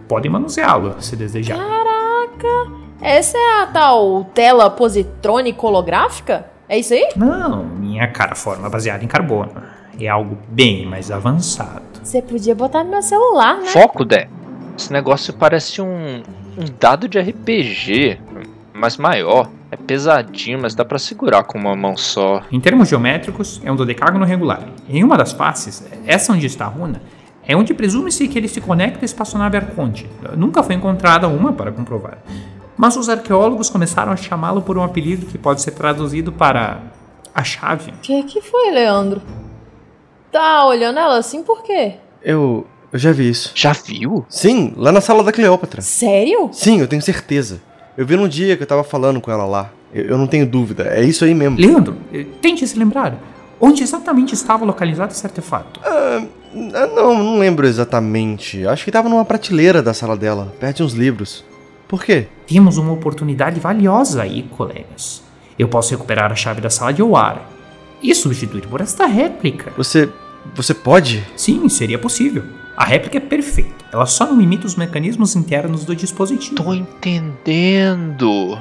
Podem 0.08 0.30
manuseá-lo, 0.30 0.96
se 1.00 1.16
desejar. 1.16 1.58
Caraca! 1.58 2.72
Essa 3.02 3.38
é 3.38 3.62
a 3.62 3.68
tal 3.68 4.26
tela 4.34 4.70
positrônica 4.70 5.66
holográfica? 5.66 6.46
É 6.68 6.80
isso 6.80 6.94
aí? 6.94 7.10
Não, 7.16 7.64
minha 7.64 8.08
cara 8.08 8.36
forma 8.36 8.70
baseada 8.70 9.04
em 9.04 9.08
carbono. 9.08 9.52
É 10.00 10.08
algo 10.08 10.38
bem 10.50 10.86
mais 10.86 11.12
avançado. 11.12 11.84
Você 12.04 12.22
podia 12.22 12.54
botar 12.54 12.84
no 12.84 12.92
meu 12.92 13.02
celular, 13.02 13.58
né? 13.58 13.68
Foco, 13.68 14.04
Dé. 14.04 14.28
Esse 14.78 14.92
negócio 14.92 15.34
parece 15.34 15.82
um, 15.82 16.22
um 16.58 16.66
dado 16.80 17.08
de 17.08 17.20
RPG, 17.20 18.20
mas 18.74 18.98
maior. 18.98 19.50
É 19.72 19.78
pesadinho, 19.78 20.60
mas 20.62 20.76
dá 20.76 20.86
pra 20.86 21.00
segurar 21.00 21.44
com 21.44 21.58
uma 21.58 21.76
mão 21.76 21.98
só. 21.98 22.44
Em 22.52 22.60
termos 22.60 22.88
geométricos, 22.88 23.60
é 23.64 23.72
um 23.72 23.76
dodecágono 23.76 24.24
regular. 24.24 24.64
Em 24.88 25.04
uma 25.04 25.18
das 25.18 25.34
faces, 25.34 25.86
essa 26.06 26.32
onde 26.32 26.46
está 26.46 26.66
a 26.66 26.70
runa, 26.70 27.02
é 27.48 27.56
onde 27.56 27.74
presume-se 27.74 28.28
que 28.28 28.38
ele 28.38 28.48
se 28.48 28.60
conecta 28.60 29.04
à 29.04 29.06
espaçonave 29.06 29.58
Arconte. 29.58 30.10
Nunca 30.36 30.64
foi 30.64 30.76
encontrada 30.76 31.28
uma 31.28 31.54
para 31.54 31.72
comprovar. 31.72 32.18
Mas 32.78 32.98
os 32.98 33.08
arqueólogos 33.08 33.70
começaram 33.70 34.12
a 34.12 34.18
chamá-lo 34.18 34.62
por 34.62 34.78
um 34.78 34.84
apelido 34.84 35.26
que 35.26 35.38
pode 35.38 35.62
ser 35.62 35.72
traduzido 35.72 36.32
para 36.32 36.82
a 37.34 37.44
chave. 37.44 37.94
Que 38.02 38.24
que 38.24 38.42
foi, 38.42 38.72
Leandro? 38.72 39.22
Tá 40.32 40.66
olhando 40.66 41.00
ela 41.00 41.18
assim 41.18 41.44
por 41.44 41.64
quê? 41.64 41.94
Eu. 42.22 42.68
Eu 42.92 43.00
já 43.00 43.12
vi 43.12 43.30
isso. 43.30 43.52
Já 43.56 43.74
viu? 43.74 44.26
Sim, 44.30 44.74
lá 44.78 44.92
na 44.92 45.02
sala 45.02 45.24
da 45.24 45.32
Cleópatra. 45.32 45.82
Sério? 45.82 46.50
Sim, 46.52 46.80
eu 46.80 46.88
tenho 46.88 47.02
certeza. 47.02 47.62
Eu 47.98 48.06
vi 48.06 48.16
num 48.16 48.28
dia 48.28 48.56
que 48.56 48.64
eu 48.64 48.68
tava 48.68 48.84
falando 48.84 49.20
com 49.20 49.32
ela 49.32 49.46
lá. 49.46 49.70
Eu, 49.94 50.06
eu 50.06 50.18
não 50.18 50.28
tenho 50.28 50.46
dúvida, 50.46 50.84
é 50.84 51.04
isso 51.04 51.26
aí 51.26 51.34
mesmo. 51.34 51.58
Leandro, 51.58 51.98
eh, 52.14 52.26
tente 52.42 52.66
se 52.68 52.78
lembrar. 52.78 53.18
Onde 53.60 53.84
exatamente 53.84 54.34
estava 54.34 54.66
localizado 54.66 55.12
esse 55.12 55.26
artefato? 55.26 55.80
Ah, 55.84 56.24
não, 56.56 57.18
não 57.18 57.40
lembro 57.40 57.68
exatamente. 57.68 58.66
Acho 58.66 58.86
que 58.86 58.92
tava 58.92 59.10
numa 59.10 59.26
prateleira 59.26 59.82
da 59.82 59.94
sala 59.94 60.16
dela, 60.16 60.54
perto 60.60 60.78
de 60.78 60.84
uns 60.84 60.94
livros. 60.94 61.44
Por 61.88 62.04
quê? 62.04 62.28
Temos 62.48 62.78
uma 62.78 62.94
oportunidade 62.94 63.60
valiosa 63.60 64.24
aí, 64.24 64.44
colegas. 64.44 65.22
Eu 65.58 65.68
posso 65.68 65.92
recuperar 65.92 66.32
a 66.32 66.36
chave 66.36 66.62
da 66.62 66.70
sala 66.70 66.92
de 66.92 67.04
Oara 67.04 67.42
e 68.02 68.14
substituir 68.16 68.68
por 68.68 68.82
esta 68.82 69.06
réplica. 69.06 69.72
Você. 69.78 70.10
Você 70.54 70.74
pode? 70.76 71.26
Sim, 71.36 71.68
seria 71.70 71.98
possível. 71.98 72.44
A 72.78 72.86
réplica 72.86 73.18
é 73.18 73.22
perfeita. 73.22 73.86
Ela 73.92 74.06
só 74.06 74.26
não 74.26 74.40
imita 74.40 74.68
os 74.68 74.76
mecanismos 74.76 75.36
internos 75.36 75.86
do 75.86 75.96
dispositivo. 75.96 76.56
Tô 76.56 76.74
entendendo. 76.74 78.58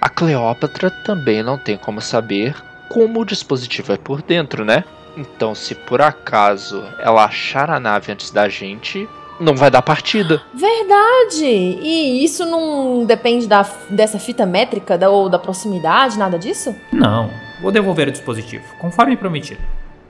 A 0.00 0.08
Cleópatra 0.08 0.90
também 1.04 1.42
não 1.42 1.58
tem 1.58 1.76
como 1.76 2.00
saber 2.00 2.54
como 2.88 3.20
o 3.20 3.24
dispositivo 3.24 3.92
é 3.92 3.96
por 3.96 4.22
dentro, 4.22 4.64
né? 4.64 4.84
Então, 5.16 5.54
se 5.54 5.74
por 5.74 6.02
acaso 6.02 6.84
ela 6.98 7.24
achar 7.24 7.70
a 7.70 7.80
nave 7.80 8.12
antes 8.12 8.30
da 8.30 8.48
gente, 8.48 9.08
não 9.40 9.54
vai 9.54 9.70
dar 9.70 9.82
partida. 9.82 10.42
Verdade! 10.54 11.44
E 11.44 12.24
isso 12.24 12.44
não 12.44 13.04
depende 13.04 13.46
da, 13.46 13.66
dessa 13.88 14.18
fita 14.18 14.44
métrica 14.44 14.98
da, 14.98 15.10
ou 15.10 15.28
da 15.28 15.38
proximidade, 15.38 16.18
nada 16.18 16.38
disso? 16.38 16.74
Não, 16.92 17.30
vou 17.60 17.70
devolver 17.70 18.08
o 18.08 18.12
dispositivo, 18.12 18.64
conforme 18.78 19.16
prometido. 19.16 19.60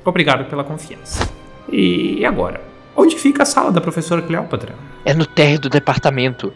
Obrigado 0.05 0.45
pela 0.49 0.65
confiança. 0.65 1.29
E 1.71 2.25
agora? 2.25 2.61
Onde 2.97 3.17
fica 3.17 3.43
a 3.43 3.47
sala 3.47 3.71
da 3.71 3.81
professora 3.81 4.23
Cleópatra? 4.23 4.75
É 5.05 5.13
no 5.13 5.27
térreo 5.27 5.61
do 5.61 5.69
departamento. 5.69 6.53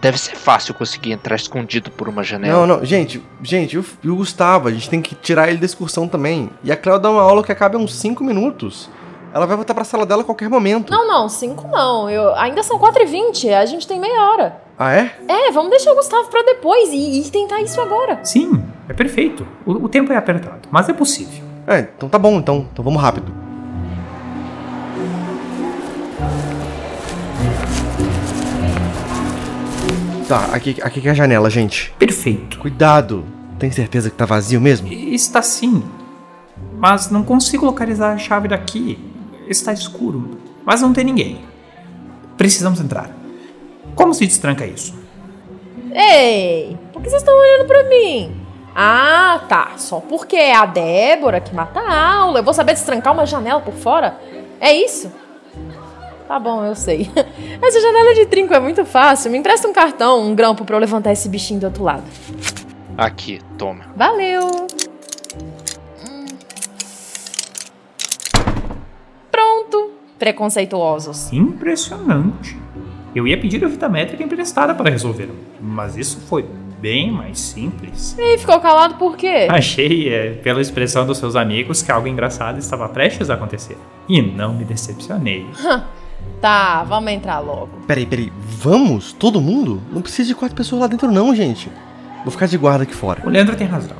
Deve 0.00 0.18
ser 0.18 0.34
fácil 0.34 0.72
conseguir 0.72 1.12
entrar 1.12 1.36
escondido 1.36 1.90
por 1.90 2.08
uma 2.08 2.22
janela. 2.22 2.66
Não, 2.66 2.78
não, 2.78 2.84
gente, 2.84 3.22
gente, 3.42 3.74
e 3.74 3.78
o, 3.78 3.84
e 4.02 4.08
o 4.08 4.16
Gustavo, 4.16 4.68
a 4.68 4.70
gente 4.70 4.88
tem 4.88 5.02
que 5.02 5.14
tirar 5.14 5.48
ele 5.48 5.58
da 5.58 5.66
excursão 5.66 6.08
também. 6.08 6.48
E 6.64 6.72
a 6.72 6.76
Cleo 6.76 6.98
dá 6.98 7.10
uma 7.10 7.22
aula 7.22 7.42
que 7.44 7.52
acaba 7.52 7.76
em 7.76 7.82
uns 7.82 7.94
5 7.94 8.24
minutos. 8.24 8.88
Ela 9.32 9.46
vai 9.46 9.56
voltar 9.56 9.74
pra 9.74 9.84
sala 9.84 10.04
dela 10.04 10.22
a 10.22 10.24
qualquer 10.24 10.48
momento. 10.48 10.90
Não, 10.90 11.06
não, 11.06 11.28
cinco 11.28 11.68
não. 11.68 12.10
Eu, 12.10 12.34
ainda 12.34 12.62
são 12.62 12.78
4h20, 12.78 13.52
a 13.54 13.64
gente 13.64 13.86
tem 13.86 14.00
meia 14.00 14.28
hora. 14.28 14.60
Ah, 14.76 14.92
é? 14.92 15.14
É, 15.28 15.50
vamos 15.52 15.70
deixar 15.70 15.92
o 15.92 15.94
Gustavo 15.94 16.28
pra 16.28 16.42
depois 16.42 16.88
e, 16.90 17.20
e 17.20 17.30
tentar 17.30 17.60
isso 17.60 17.80
agora. 17.80 18.18
Sim, 18.24 18.64
é 18.88 18.92
perfeito. 18.92 19.46
O, 19.64 19.84
o 19.84 19.88
tempo 19.88 20.12
é 20.12 20.16
apertado, 20.16 20.68
mas 20.70 20.88
é 20.88 20.92
possível. 20.92 21.44
É, 21.66 21.80
então 21.96 22.08
tá 22.08 22.18
bom, 22.18 22.38
então. 22.38 22.66
Então 22.72 22.84
vamos 22.84 23.00
rápido. 23.00 23.32
Tá, 30.30 30.50
aqui, 30.52 30.76
aqui 30.80 31.00
que 31.00 31.08
é 31.08 31.10
a 31.10 31.14
janela, 31.14 31.50
gente. 31.50 31.92
Perfeito. 31.98 32.60
Cuidado. 32.60 33.24
Tem 33.58 33.68
certeza 33.68 34.08
que 34.08 34.14
tá 34.14 34.24
vazio 34.24 34.60
mesmo? 34.60 34.86
Está 34.86 35.42
sim. 35.42 35.82
Mas 36.78 37.10
não 37.10 37.24
consigo 37.24 37.66
localizar 37.66 38.12
a 38.12 38.16
chave 38.16 38.46
daqui. 38.46 38.96
Está 39.48 39.72
escuro. 39.72 40.38
Mas 40.64 40.82
não 40.82 40.92
tem 40.92 41.02
ninguém. 41.02 41.40
Precisamos 42.36 42.80
entrar. 42.80 43.10
Como 43.96 44.14
se 44.14 44.24
destranca 44.24 44.64
isso? 44.64 44.94
Ei, 45.92 46.78
por 46.92 47.02
que 47.02 47.10
vocês 47.10 47.22
estão 47.22 47.36
olhando 47.36 47.66
pra 47.66 47.82
mim? 47.88 48.40
Ah, 48.72 49.40
tá. 49.48 49.72
Só 49.78 49.98
porque 49.98 50.36
é 50.36 50.54
a 50.54 50.64
Débora 50.64 51.40
que 51.40 51.52
mata 51.52 51.80
a 51.80 52.14
aula. 52.18 52.38
Eu 52.38 52.44
vou 52.44 52.54
saber 52.54 52.74
destrancar 52.74 53.12
uma 53.12 53.26
janela 53.26 53.60
por 53.60 53.74
fora? 53.74 54.16
É 54.60 54.72
isso? 54.72 55.10
Tá 56.30 56.38
bom, 56.38 56.64
eu 56.64 56.76
sei. 56.76 57.10
Essa 57.60 57.80
janela 57.80 58.14
de 58.14 58.24
trinco 58.24 58.54
é 58.54 58.60
muito 58.60 58.84
fácil. 58.84 59.32
Me 59.32 59.38
empresta 59.38 59.66
um 59.66 59.72
cartão, 59.72 60.22
um 60.22 60.32
grampo 60.32 60.64
pra 60.64 60.76
eu 60.76 60.80
levantar 60.80 61.10
esse 61.10 61.28
bichinho 61.28 61.58
do 61.58 61.66
outro 61.66 61.82
lado. 61.82 62.04
Aqui, 62.96 63.40
toma. 63.58 63.86
Valeu! 63.96 64.68
Pronto! 69.28 69.90
Preconceituosos. 70.20 71.32
Impressionante. 71.32 72.56
Eu 73.12 73.26
ia 73.26 73.36
pedir 73.36 73.64
a 73.64 73.68
fita 73.68 73.88
métrica 73.88 74.22
emprestada 74.22 74.72
para 74.72 74.88
resolver, 74.88 75.28
mas 75.60 75.96
isso 75.96 76.20
foi 76.28 76.46
bem 76.80 77.10
mais 77.10 77.40
simples. 77.40 78.14
E 78.16 78.22
aí, 78.22 78.38
ficou 78.38 78.60
calado 78.60 78.94
por 78.94 79.16
quê? 79.16 79.48
Achei, 79.50 80.08
é, 80.08 80.30
pela 80.34 80.60
expressão 80.60 81.04
dos 81.04 81.18
seus 81.18 81.34
amigos, 81.34 81.82
que 81.82 81.90
algo 81.90 82.06
engraçado 82.06 82.56
estava 82.60 82.88
prestes 82.88 83.30
a 83.30 83.34
acontecer. 83.34 83.76
E 84.08 84.22
não 84.22 84.54
me 84.54 84.64
decepcionei. 84.64 85.44
Tá, 86.40 86.82
vamos 86.84 87.12
entrar 87.12 87.38
logo. 87.40 87.68
Peraí, 87.86 88.06
peraí. 88.06 88.32
Vamos? 88.38 89.12
Todo 89.12 89.40
mundo? 89.40 89.82
Não 89.92 90.00
precisa 90.00 90.28
de 90.28 90.34
quatro 90.34 90.56
pessoas 90.56 90.80
lá 90.80 90.86
dentro, 90.86 91.10
não, 91.10 91.34
gente. 91.34 91.70
Vou 92.24 92.30
ficar 92.30 92.46
de 92.46 92.56
guarda 92.56 92.84
aqui 92.84 92.94
fora. 92.94 93.22
O 93.24 93.30
Leandro 93.30 93.56
tem 93.56 93.66
razão. 93.66 93.96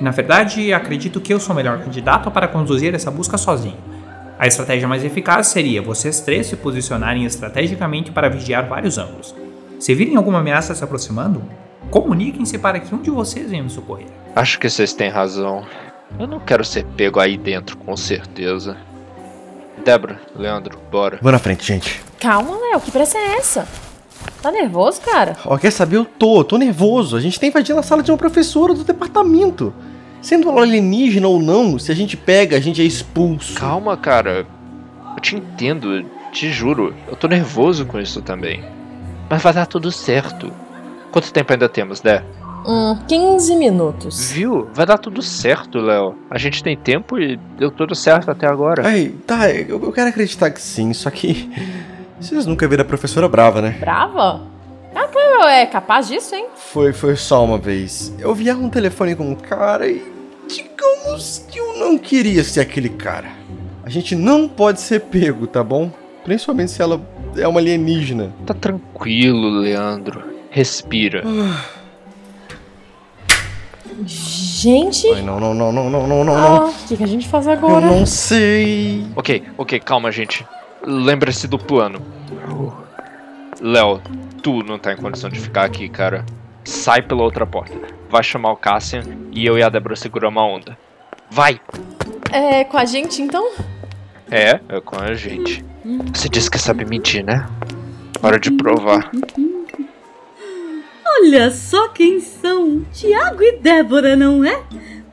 Na 0.00 0.10
verdade, 0.10 0.72
acredito 0.72 1.20
que 1.20 1.32
eu 1.32 1.40
sou 1.40 1.52
o 1.52 1.56
melhor 1.56 1.78
candidato 1.80 2.30
para 2.30 2.48
conduzir 2.48 2.94
essa 2.94 3.10
busca 3.10 3.36
sozinho. 3.36 3.76
A 4.38 4.46
estratégia 4.46 4.88
mais 4.88 5.04
eficaz 5.04 5.48
seria 5.48 5.80
vocês 5.80 6.20
três 6.20 6.46
se 6.46 6.56
posicionarem 6.56 7.24
estrategicamente 7.24 8.10
para 8.10 8.28
vigiar 8.28 8.68
vários 8.68 8.98
ângulos. 8.98 9.34
Se 9.78 9.94
virem 9.94 10.16
alguma 10.16 10.40
ameaça 10.40 10.74
se 10.74 10.82
aproximando, 10.82 11.42
comuniquem-se 11.90 12.58
para 12.58 12.80
que 12.80 12.92
um 12.94 13.02
de 13.02 13.10
vocês 13.10 13.50
venha 13.50 13.62
me 13.62 13.70
socorrer. 13.70 14.06
Acho 14.34 14.58
que 14.58 14.68
vocês 14.68 14.92
têm 14.92 15.08
razão. 15.08 15.64
Eu 16.18 16.26
não 16.26 16.40
quero 16.40 16.64
ser 16.64 16.84
pego 16.96 17.20
aí 17.20 17.36
dentro, 17.36 17.76
com 17.76 17.96
certeza. 17.96 18.76
Débora, 19.82 20.20
Leandro, 20.36 20.78
bora. 20.90 21.18
Vou 21.20 21.32
na 21.32 21.38
frente, 21.38 21.66
gente. 21.66 22.02
Calma, 22.18 22.56
Léo, 22.56 22.80
que 22.80 22.90
pressa 22.90 23.18
é 23.18 23.36
essa? 23.36 23.66
Tá 24.40 24.50
nervoso, 24.50 25.00
cara? 25.00 25.36
Ó, 25.44 25.56
quer 25.56 25.70
saber? 25.70 25.96
Eu 25.96 26.04
tô, 26.04 26.42
tô 26.44 26.56
nervoso. 26.56 27.16
A 27.16 27.20
gente 27.20 27.38
tá 27.38 27.46
invadindo 27.46 27.78
a 27.78 27.82
sala 27.82 28.02
de 28.02 28.10
uma 28.10 28.16
professora 28.18 28.74
do 28.74 28.84
departamento. 28.84 29.72
Sendo 30.20 30.48
ela 30.48 30.62
alienígena 30.62 31.26
ou 31.26 31.40
não, 31.40 31.78
se 31.78 31.90
a 31.90 31.94
gente 31.94 32.16
pega, 32.16 32.56
a 32.56 32.60
gente 32.60 32.80
é 32.80 32.84
expulso. 32.84 33.54
Calma, 33.58 33.96
cara. 33.96 34.46
Eu 35.16 35.20
te 35.20 35.36
entendo, 35.36 36.04
te 36.32 36.50
juro. 36.50 36.94
Eu 37.08 37.16
tô 37.16 37.26
nervoso 37.26 37.84
com 37.84 37.98
isso 37.98 38.22
também. 38.22 38.64
Mas 39.28 39.42
vai 39.42 39.52
dar 39.52 39.66
tudo 39.66 39.90
certo. 39.90 40.52
Quanto 41.10 41.32
tempo 41.32 41.52
ainda 41.52 41.68
temos, 41.68 42.00
Dé? 42.00 42.24
Hum, 42.66 42.98
15 43.08 43.56
minutos. 43.56 44.30
Viu? 44.30 44.68
Vai 44.72 44.86
dar 44.86 44.98
tudo 44.98 45.22
certo, 45.22 45.78
Léo. 45.78 46.14
A 46.30 46.38
gente 46.38 46.62
tem 46.62 46.76
tempo 46.76 47.18
e 47.18 47.36
deu 47.58 47.70
tudo 47.70 47.94
certo 47.94 48.30
até 48.30 48.46
agora. 48.46 48.86
Ai, 48.86 49.14
tá, 49.26 49.50
eu, 49.50 49.82
eu 49.82 49.92
quero 49.92 50.08
acreditar 50.08 50.50
que 50.50 50.60
sim, 50.60 50.92
só 50.92 51.10
que. 51.10 51.50
Vocês 52.20 52.46
nunca 52.46 52.68
viram 52.68 52.82
a 52.82 52.86
professora 52.86 53.28
brava, 53.28 53.60
né? 53.60 53.76
Brava? 53.80 54.42
Ah, 54.94 55.08
cara, 55.42 55.52
é 55.56 55.66
capaz 55.66 56.08
disso, 56.08 56.34
hein? 56.34 56.46
Foi, 56.54 56.92
foi 56.92 57.16
só 57.16 57.44
uma 57.44 57.58
vez. 57.58 58.14
Eu 58.18 58.34
vi 58.34 58.48
ela 58.48 58.60
no 58.60 58.70
telefone 58.70 59.16
com 59.16 59.30
um 59.30 59.34
cara 59.34 59.88
e. 59.88 60.02
Digamos 60.46 61.44
que 61.50 61.58
eu 61.58 61.78
não 61.78 61.98
queria 61.98 62.44
ser 62.44 62.60
aquele 62.60 62.88
cara. 62.88 63.28
A 63.84 63.90
gente 63.90 64.14
não 64.14 64.48
pode 64.48 64.80
ser 64.80 65.00
pego, 65.00 65.46
tá 65.46 65.64
bom? 65.64 65.90
Principalmente 66.24 66.70
se 66.70 66.82
ela 66.82 67.00
é 67.36 67.48
uma 67.48 67.58
alienígena. 67.58 68.32
Tá 68.46 68.54
tranquilo, 68.54 69.48
Leandro. 69.48 70.22
Respira. 70.50 71.24
Gente, 74.06 75.08
Ai, 75.12 75.22
não, 75.22 75.38
não, 75.38 75.54
não, 75.54 75.72
não, 75.72 75.90
não, 75.90 76.06
não, 76.06 76.24
não, 76.24 76.36
ah, 76.36 76.40
não. 76.60 76.68
o 76.70 76.74
que, 76.88 76.96
que 76.96 77.04
a 77.04 77.06
gente 77.06 77.28
faz 77.28 77.46
Eu 77.46 77.52
agora? 77.52 77.86
não 77.86 78.06
sei. 78.06 79.06
Ok, 79.16 79.42
ok, 79.56 79.80
calma, 79.80 80.10
gente. 80.10 80.46
Lembre-se 80.84 81.46
do 81.46 81.58
plano. 81.58 82.00
Léo, 83.60 84.00
tu 84.42 84.62
não 84.62 84.78
tá 84.78 84.92
em 84.92 84.96
condição 84.96 85.30
de 85.30 85.38
ficar 85.38 85.64
aqui, 85.64 85.88
cara. 85.88 86.24
Sai 86.64 87.02
pela 87.02 87.22
outra 87.22 87.46
porta. 87.46 87.76
Vai 88.10 88.22
chamar 88.22 88.52
o 88.52 88.56
Cassian 88.56 89.02
e 89.30 89.46
eu 89.46 89.56
e 89.58 89.62
a 89.62 89.68
Débora 89.68 89.96
seguramos 89.96 90.42
a 90.42 90.46
onda. 90.46 90.78
Vai! 91.30 91.60
É 92.30 92.64
com 92.64 92.76
a 92.76 92.84
gente, 92.84 93.22
então? 93.22 93.50
É, 94.30 94.60
é 94.68 94.80
com 94.80 94.96
a 95.00 95.14
gente. 95.14 95.64
Você 96.12 96.28
disse 96.28 96.50
que 96.50 96.58
sabe 96.58 96.84
mentir, 96.84 97.24
né? 97.24 97.46
Hora 98.22 98.38
de 98.38 98.50
provar. 98.50 99.10
Olha 101.24 101.52
só 101.52 101.86
quem 101.90 102.18
são! 102.18 102.84
Tiago 102.92 103.44
e 103.44 103.52
Débora, 103.58 104.16
não 104.16 104.44
é? 104.44 104.60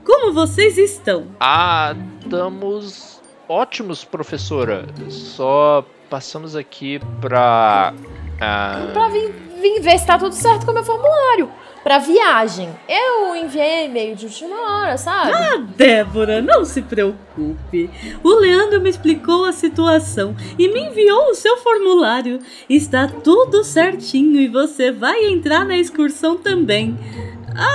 Como 0.03 0.33
vocês 0.33 0.75
estão? 0.75 1.27
Ah, 1.39 1.95
estamos 2.19 3.21
ótimos, 3.47 4.03
professora. 4.03 4.87
Só 5.07 5.85
passamos 6.09 6.55
aqui 6.55 6.99
pra. 7.21 7.93
ah, 8.41 8.89
Pra 8.91 9.07
vir, 9.09 9.31
vir 9.61 9.81
ver 9.81 9.99
se 9.99 10.07
tá 10.07 10.17
tudo 10.17 10.33
certo 10.33 10.65
com 10.65 10.71
o 10.71 10.73
meu 10.73 10.83
formulário. 10.83 11.51
Pra 11.83 11.97
viagem. 11.97 12.69
Eu 12.87 13.35
enviei 13.35 13.85
e-mail 13.85 14.15
de 14.15 14.25
última 14.25 14.55
hora, 14.55 14.97
sabe? 14.97 15.31
Ah, 15.31 15.57
Débora, 15.57 16.41
não 16.41 16.65
se 16.65 16.81
preocupe. 16.81 17.89
O 18.23 18.33
Leandro 18.33 18.81
me 18.81 18.89
explicou 18.89 19.45
a 19.45 19.53
situação 19.53 20.35
e 20.57 20.67
me 20.67 20.81
enviou 20.81 21.29
o 21.29 21.35
seu 21.35 21.57
formulário. 21.57 22.39
Está 22.69 23.07
tudo 23.07 23.63
certinho 23.63 24.39
e 24.39 24.47
você 24.47 24.91
vai 24.91 25.25
entrar 25.25 25.65
na 25.65 25.77
excursão 25.77 26.37
também. 26.37 26.97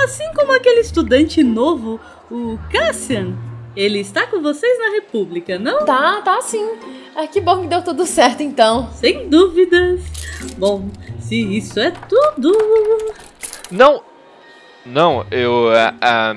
Assim 0.03 0.25
como 0.35 0.53
aquele 0.53 0.81
estudante 0.81 1.43
novo, 1.43 1.99
o 2.31 2.57
Cassian. 2.71 3.35
Ele 3.75 3.99
está 3.99 4.25
com 4.25 4.41
vocês 4.41 4.79
na 4.79 4.91
República, 4.91 5.59
não? 5.59 5.83
Tá, 5.85 6.21
tá 6.21 6.41
sim. 6.41 6.65
Ah, 7.13 7.27
que 7.27 7.41
bom 7.41 7.61
que 7.61 7.67
deu 7.67 7.81
tudo 7.81 8.05
certo 8.05 8.41
então. 8.41 8.89
Sem 8.93 9.27
dúvidas. 9.27 10.01
Bom, 10.57 10.89
se 11.19 11.35
isso 11.35 11.79
é 11.79 11.91
tudo. 11.91 12.53
Não! 13.71 14.03
Não, 14.85 15.25
eu. 15.31 15.69
ah, 15.73 15.93
ah, 15.99 16.33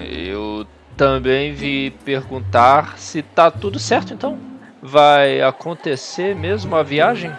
eu 0.00 0.66
também 0.96 1.52
vi 1.52 1.90
perguntar 2.04 2.98
se 2.98 3.22
tá 3.22 3.50
tudo 3.50 3.78
certo 3.78 4.14
então. 4.14 4.38
Vai 4.80 5.40
acontecer 5.40 6.36
mesmo 6.36 6.76
a 6.76 6.82
viagem? 6.84 7.32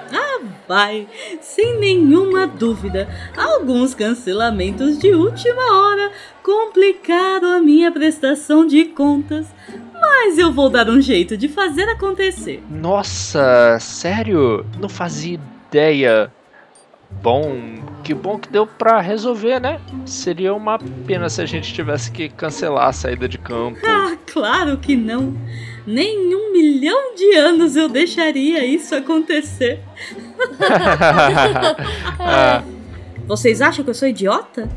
Vai, 0.70 1.08
sem 1.42 1.80
nenhuma 1.80 2.46
dúvida. 2.46 3.10
Alguns 3.36 3.96
cancelamentos 3.96 5.00
de 5.00 5.12
última 5.16 5.64
hora 5.64 6.12
complicaram 6.44 7.58
a 7.58 7.60
minha 7.60 7.92
prestação 7.92 8.68
de 8.68 8.86
contas, 8.86 9.48
mas 9.92 10.38
eu 10.38 10.54
vou 10.54 10.70
dar 10.70 10.88
um 10.88 11.02
jeito 11.02 11.36
de 11.36 11.48
fazer 11.48 11.90
acontecer. 11.90 12.64
Nossa, 12.70 13.80
sério? 13.80 14.64
Não 14.80 14.88
fazia 14.88 15.40
ideia. 15.72 16.32
Bom, 17.22 17.80
que 18.04 18.14
bom 18.14 18.38
que 18.40 18.50
deu 18.50 18.66
pra 18.66 19.02
resolver, 19.02 19.60
né? 19.60 19.80
Seria 20.06 20.54
uma 20.54 20.80
pena 21.06 21.30
se 21.30 21.42
a 21.42 21.46
gente 21.46 21.74
tivesse 21.74 22.12
que 22.12 22.30
cancelar 22.30 22.88
a 22.88 22.94
saída 22.94 23.28
de 23.28 23.38
campo. 23.38 23.80
Ah, 24.10 24.18
claro 24.26 24.78
que 24.78 24.96
não. 24.96 25.36
Nem 25.86 26.34
um 26.34 26.52
milhão 26.52 27.16
de 27.16 27.36
anos 27.36 27.76
eu 27.76 27.88
deixaria 27.90 28.66
isso 28.66 28.96
acontecer. 28.96 29.80
Ah, 32.20 32.64
Vocês 33.30 33.62
acham 33.62 33.84
que 33.84 33.92
eu 33.92 33.94
sou 33.94 34.08
idiota? 34.08 34.68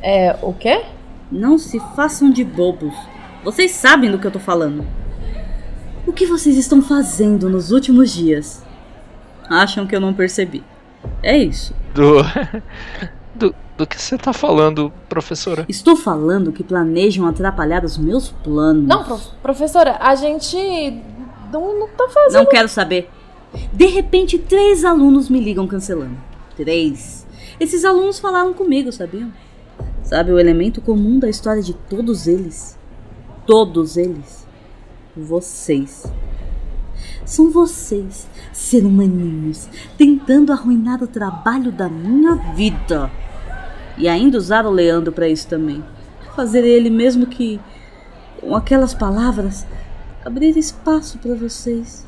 É, 0.00 0.38
o 0.40 0.54
quê? 0.54 0.82
Não 1.30 1.58
se 1.58 1.78
façam 1.94 2.30
de 2.30 2.42
bobos. 2.42 2.94
Vocês 3.44 3.72
sabem 3.72 4.10
do 4.10 4.18
que 4.18 4.26
eu 4.26 4.30
tô 4.30 4.38
falando. 4.38 4.86
O 6.06 6.14
que 6.14 6.24
vocês 6.24 6.56
estão 6.56 6.80
fazendo 6.80 7.50
nos 7.50 7.72
últimos 7.72 8.10
dias? 8.10 8.64
Acham 9.50 9.86
que 9.86 9.94
eu 9.94 10.00
não 10.00 10.14
percebi? 10.14 10.64
É 11.22 11.36
isso. 11.36 11.74
do, 11.94 12.16
do. 13.34 13.54
Do 13.76 13.86
que 13.86 13.98
você 13.98 14.18
tá 14.18 14.34
falando, 14.34 14.92
professora? 15.08 15.64
Estou 15.66 15.96
falando 15.96 16.52
que 16.52 16.62
planejam 16.62 17.26
atrapalhar 17.26 17.82
os 17.82 17.96
meus 17.96 18.28
planos. 18.28 18.86
Não, 18.86 19.02
prof- 19.02 19.28
professora, 19.42 19.96
a 20.00 20.14
gente 20.14 20.54
não, 21.50 21.78
não 21.80 21.88
tá 21.88 22.06
fazendo. 22.10 22.42
Não 22.42 22.50
quero 22.50 22.68
saber. 22.68 23.08
De 23.72 23.86
repente, 23.86 24.38
três 24.38 24.84
alunos 24.84 25.30
me 25.30 25.40
ligam 25.40 25.66
cancelando. 25.66 26.14
Três. 26.54 27.26
Esses 27.58 27.82
alunos 27.86 28.18
falaram 28.18 28.52
comigo, 28.52 28.92
sabiam? 28.92 29.32
Sabe 30.02 30.30
o 30.30 30.38
elemento 30.38 30.82
comum 30.82 31.18
da 31.18 31.30
história 31.30 31.62
de 31.62 31.72
todos 31.72 32.26
eles? 32.26 32.78
Todos 33.46 33.96
eles. 33.96 34.46
Vocês. 35.16 36.04
São 37.24 37.50
vocês, 37.50 38.28
ser 38.52 38.84
humaninhos, 38.84 39.68
tentando 39.96 40.52
arruinar 40.52 41.02
o 41.02 41.06
trabalho 41.06 41.70
da 41.70 41.88
minha 41.88 42.34
vida. 42.54 43.10
E 43.96 44.08
ainda 44.08 44.38
usar 44.38 44.66
o 44.66 44.70
Leandro 44.70 45.12
para 45.12 45.28
isso 45.28 45.46
também. 45.46 45.84
Fazer 46.34 46.64
ele, 46.64 46.90
mesmo 46.90 47.26
que 47.26 47.60
com 48.40 48.56
aquelas 48.56 48.94
palavras, 48.94 49.66
abrir 50.24 50.56
espaço 50.56 51.18
para 51.18 51.34
vocês. 51.34 52.06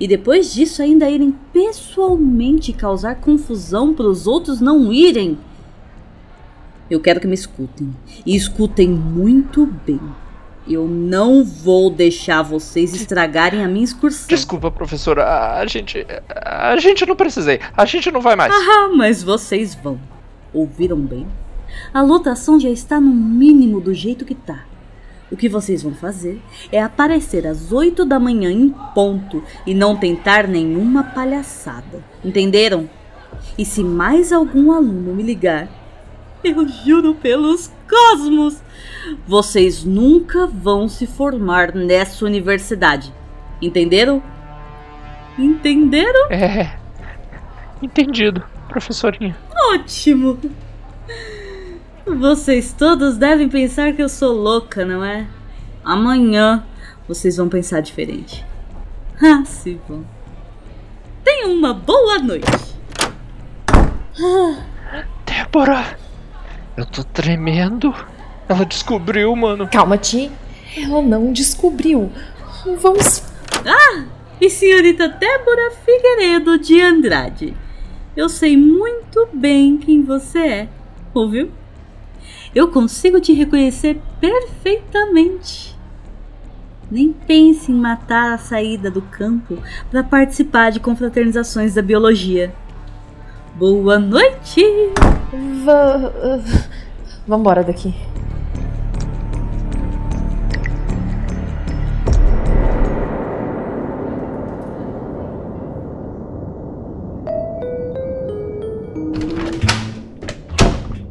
E 0.00 0.06
depois 0.06 0.52
disso 0.52 0.80
ainda 0.80 1.10
irem 1.10 1.34
pessoalmente 1.52 2.72
causar 2.72 3.16
confusão 3.16 3.92
para 3.92 4.06
os 4.06 4.26
outros 4.26 4.60
não 4.60 4.92
irem. 4.92 5.38
Eu 6.90 7.00
quero 7.00 7.20
que 7.20 7.26
me 7.26 7.34
escutem. 7.34 7.94
E 8.24 8.34
escutem 8.34 8.88
muito 8.88 9.66
bem. 9.66 10.00
Eu 10.68 10.86
não 10.86 11.42
vou 11.42 11.90
deixar 11.90 12.42
vocês 12.42 12.94
estragarem 12.94 13.64
a 13.64 13.68
minha 13.68 13.84
excursão. 13.84 14.28
Desculpa, 14.28 14.70
professora. 14.70 15.24
A, 15.58 15.66
gente. 15.66 16.06
A 16.28 16.76
gente 16.76 17.06
não 17.06 17.16
precisei. 17.16 17.58
A 17.74 17.84
gente 17.86 18.10
não 18.10 18.20
vai 18.20 18.36
mais. 18.36 18.52
Ah, 18.52 18.90
mas 18.94 19.22
vocês 19.22 19.74
vão. 19.74 19.98
Ouviram 20.52 20.98
bem? 20.98 21.26
A 21.92 22.02
lotação 22.02 22.60
já 22.60 22.68
está 22.68 23.00
no 23.00 23.10
mínimo 23.10 23.80
do 23.80 23.94
jeito 23.94 24.24
que 24.24 24.34
tá. 24.34 24.64
O 25.30 25.36
que 25.36 25.48
vocês 25.48 25.82
vão 25.82 25.94
fazer 25.94 26.40
é 26.72 26.82
aparecer 26.82 27.46
às 27.46 27.70
8 27.70 28.04
da 28.04 28.18
manhã 28.18 28.50
em 28.50 28.70
ponto 28.94 29.42
e 29.66 29.74
não 29.74 29.96
tentar 29.96 30.46
nenhuma 30.46 31.04
palhaçada. 31.04 32.02
Entenderam? 32.24 32.88
E 33.56 33.64
se 33.64 33.84
mais 33.84 34.32
algum 34.32 34.72
aluno 34.72 35.14
me 35.14 35.22
ligar, 35.22 35.68
Eu 36.42 36.68
juro 36.68 37.14
pelos 37.14 37.72
cosmos! 37.88 38.62
Vocês 39.26 39.84
nunca 39.84 40.46
vão 40.46 40.88
se 40.88 41.06
formar 41.06 41.74
nessa 41.74 42.24
universidade. 42.24 43.12
Entenderam? 43.60 44.22
Entenderam? 45.38 46.30
É. 46.30 46.78
Entendido, 47.82 48.42
professorinha. 48.68 49.36
Ótimo! 49.72 50.38
Vocês 52.06 52.72
todos 52.72 53.16
devem 53.16 53.48
pensar 53.48 53.92
que 53.92 54.02
eu 54.02 54.08
sou 54.08 54.32
louca, 54.32 54.84
não 54.84 55.04
é? 55.04 55.26
Amanhã 55.84 56.64
vocês 57.06 57.36
vão 57.36 57.48
pensar 57.48 57.80
diferente. 57.80 58.44
Ah, 59.20 59.44
se 59.44 59.80
vão. 59.88 60.04
Tenham 61.24 61.52
uma 61.52 61.74
boa 61.74 62.18
noite. 62.18 62.46
Débora! 65.26 66.07
Eu 66.78 66.86
tô 66.86 67.02
tremendo. 67.02 67.92
Ela 68.48 68.64
descobriu, 68.64 69.34
mano. 69.34 69.66
Calma, 69.66 69.98
Ti. 69.98 70.30
Ela 70.76 71.02
não 71.02 71.32
descobriu. 71.32 72.08
Vamos. 72.80 73.24
E 74.40 74.48
senhorita 74.48 75.08
Débora 75.08 75.72
Figueiredo 75.84 76.56
de 76.56 76.80
Andrade. 76.80 77.56
Eu 78.16 78.28
sei 78.28 78.56
muito 78.56 79.28
bem 79.32 79.76
quem 79.76 80.04
você 80.04 80.38
é, 80.38 80.68
ouviu? 81.12 81.50
Eu 82.54 82.68
consigo 82.68 83.20
te 83.20 83.32
reconhecer 83.32 84.00
perfeitamente. 84.20 85.76
Nem 86.88 87.12
pense 87.12 87.72
em 87.72 87.74
matar 87.74 88.34
a 88.34 88.38
saída 88.38 88.88
do 88.88 89.02
campo 89.02 89.58
para 89.90 90.04
participar 90.04 90.70
de 90.70 90.78
confraternizações 90.78 91.74
da 91.74 91.82
biologia. 91.82 92.54
Boa 93.58 93.98
noite! 93.98 94.62
Va... 95.64 96.12
Vambora 97.26 97.64
daqui. 97.64 97.92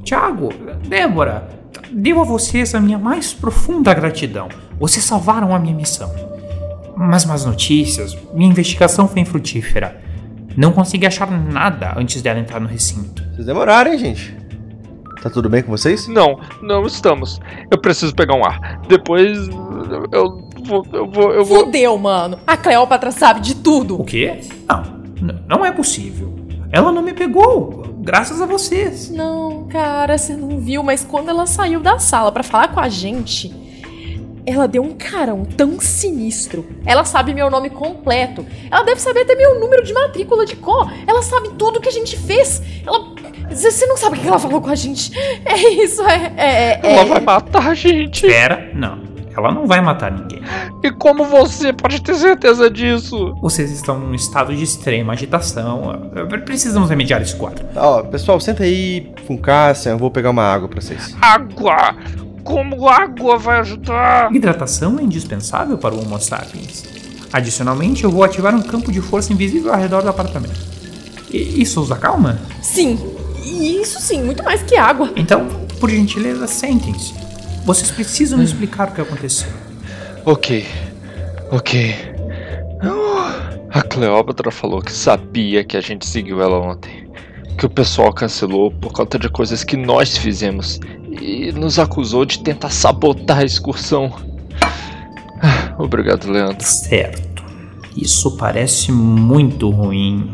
Tiago, 0.05 0.53
Débora, 0.87 1.49
devo 1.91 2.21
a 2.21 2.23
vocês 2.23 2.73
a 2.73 2.79
minha 2.79 2.97
mais 2.97 3.33
profunda 3.33 3.93
gratidão. 3.93 4.47
Vocês 4.79 5.03
salvaram 5.03 5.53
a 5.53 5.59
minha 5.59 5.75
missão. 5.75 6.09
Mas 6.95 7.25
más 7.25 7.43
notícias, 7.43 8.17
minha 8.33 8.49
investigação 8.49 9.05
foi 9.05 9.19
infrutífera. 9.19 10.06
Não 10.57 10.71
consegui 10.73 11.05
achar 11.05 11.29
nada 11.29 11.93
antes 11.95 12.19
dela 12.21 12.39
entrar 12.39 12.59
no 12.59 12.67
recinto. 12.67 13.23
Vocês 13.31 13.45
demoraram, 13.45 13.93
hein, 13.93 13.99
gente? 13.99 14.35
Tá 15.21 15.29
tudo 15.29 15.47
bem 15.47 15.61
com 15.61 15.69
vocês? 15.69 16.07
Não, 16.07 16.39
não 16.63 16.85
estamos. 16.87 17.39
Eu 17.69 17.77
preciso 17.77 18.15
pegar 18.15 18.33
um 18.33 18.43
ar. 18.43 18.81
Depois. 18.87 19.47
Eu 20.11 20.49
vou. 20.63 20.85
Eu 20.91 21.07
vou. 21.11 21.33
Eu 21.33 21.45
vou. 21.45 21.65
Fudeu, 21.65 21.95
mano. 21.97 22.39
A 22.47 22.57
Cleópatra 22.57 23.11
sabe 23.11 23.39
de 23.39 23.55
tudo. 23.55 24.01
O 24.01 24.03
quê? 24.03 24.41
Não, 25.21 25.39
não 25.47 25.65
é 25.65 25.71
possível. 25.71 26.35
Ela 26.71 26.91
não 26.91 27.01
me 27.01 27.13
pegou, 27.13 27.83
graças 27.99 28.41
a 28.41 28.45
vocês. 28.45 29.09
Não, 29.09 29.67
cara, 29.67 30.17
você 30.17 30.35
não 30.35 30.59
viu, 30.59 30.83
mas 30.83 31.03
quando 31.03 31.29
ela 31.29 31.45
saiu 31.45 31.79
da 31.79 31.99
sala 31.99 32.31
pra 32.31 32.43
falar 32.43 32.69
com 32.69 32.79
a 32.79 32.89
gente, 32.89 33.66
ela 34.47 34.65
deu 34.65 34.81
um 34.81 34.93
carão 34.93 35.43
tão 35.43 35.77
sinistro. 35.81 36.65
Ela 36.85 37.03
sabe 37.03 37.33
meu 37.33 37.51
nome 37.51 37.69
completo. 37.69 38.45
Ela 38.71 38.83
deve 38.83 39.01
saber 39.01 39.21
até 39.21 39.35
meu 39.35 39.59
número 39.59 39.83
de 39.83 39.93
matrícula 39.93 40.45
de 40.45 40.55
có. 40.55 40.89
Ela 41.05 41.21
sabe 41.21 41.49
tudo 41.57 41.81
que 41.81 41.89
a 41.89 41.91
gente 41.91 42.17
fez. 42.17 42.61
Ela. 42.85 43.13
Você 43.49 43.85
não 43.85 43.97
sabe 43.97 44.17
o 44.17 44.21
que 44.21 44.27
ela 44.27 44.39
falou 44.39 44.61
com 44.61 44.69
a 44.69 44.75
gente. 44.75 45.11
É 45.45 45.69
isso, 45.69 46.01
é. 46.03 46.33
é, 46.37 46.79
é 46.81 46.93
Ela 46.93 47.05
vai 47.05 47.19
matar 47.19 47.67
a 47.67 47.73
gente. 47.73 48.25
Espera, 48.25 48.71
não. 48.73 49.05
Ela 49.35 49.51
não 49.51 49.67
vai 49.67 49.81
matar 49.81 50.11
ninguém. 50.11 50.41
E 50.83 50.91
como 50.91 51.25
você 51.25 51.71
pode 51.71 52.01
ter 52.01 52.15
certeza 52.15 52.69
disso? 52.71 53.35
Vocês 53.41 53.69
estão 53.69 53.99
num 53.99 54.15
estado 54.15 54.55
de 54.55 54.63
extrema 54.63 55.13
agitação. 55.13 56.09
Precisamos 56.43 56.89
remediar 56.89 57.21
esse 57.21 57.35
quadro. 57.35 57.63
Ó, 57.75 58.01
pessoal, 58.03 58.39
senta 58.39 58.63
aí 58.63 59.11
com 59.27 59.37
Cássia, 59.37 59.91
eu 59.91 59.97
vou 59.97 60.09
pegar 60.09 60.31
uma 60.31 60.43
água 60.43 60.67
pra 60.67 60.81
vocês. 60.81 61.15
Água! 61.21 61.95
Como 62.47 62.87
água 62.87 63.37
vai 63.37 63.59
ajudar? 63.59 64.33
Hidratação 64.33 64.97
é 64.97 65.03
indispensável 65.03 65.77
para 65.77 65.93
o 65.93 66.01
Homo 66.01 66.17
sapiens. 66.19 66.85
Adicionalmente, 67.33 68.05
eu 68.05 68.09
vou 68.09 68.23
ativar 68.23 68.55
um 68.55 68.61
campo 68.61 68.89
de 68.89 69.01
força 69.01 69.33
invisível 69.33 69.73
ao 69.73 69.79
redor 69.79 70.01
do 70.01 70.09
apartamento. 70.09 70.57
E 71.29 71.61
isso 71.61 71.81
os 71.81 71.91
acalma? 71.91 72.39
Sim. 72.61 72.97
Isso 73.43 73.99
sim, 73.99 74.23
muito 74.23 74.43
mais 74.43 74.63
que 74.63 74.77
água. 74.77 75.11
Então, 75.15 75.45
por 75.77 75.89
gentileza, 75.89 76.47
sentem-se. 76.47 77.13
Vocês 77.65 77.91
precisam 77.91 78.39
me 78.39 78.45
explicar 78.45 78.87
o 78.87 78.91
que 78.93 79.01
aconteceu. 79.01 79.49
Ok. 80.25 80.65
Ok. 81.51 81.95
A 83.69 83.81
Cleópatra 83.81 84.51
falou 84.51 84.81
que 84.81 84.91
sabia 84.91 85.65
que 85.65 85.75
a 85.75 85.81
gente 85.81 86.07
seguiu 86.07 86.41
ela 86.41 86.59
ontem. 86.59 87.09
Que 87.57 87.65
o 87.65 87.69
pessoal 87.69 88.13
cancelou 88.13 88.71
por 88.71 88.93
conta 88.93 89.19
de 89.19 89.27
coisas 89.27 89.65
que 89.65 89.75
nós 89.75 90.17
fizemos. 90.17 90.79
E 91.21 91.51
nos 91.51 91.79
acusou 91.79 92.25
de 92.25 92.39
tentar 92.39 92.69
sabotar 92.69 93.39
a 93.39 93.43
excursão. 93.45 94.11
Ah, 95.41 95.75
Obrigado, 95.77 96.29
Leandro. 96.31 96.63
Certo. 96.65 97.43
Isso 97.95 98.37
parece 98.37 98.91
muito 98.91 99.69
ruim. 99.69 100.31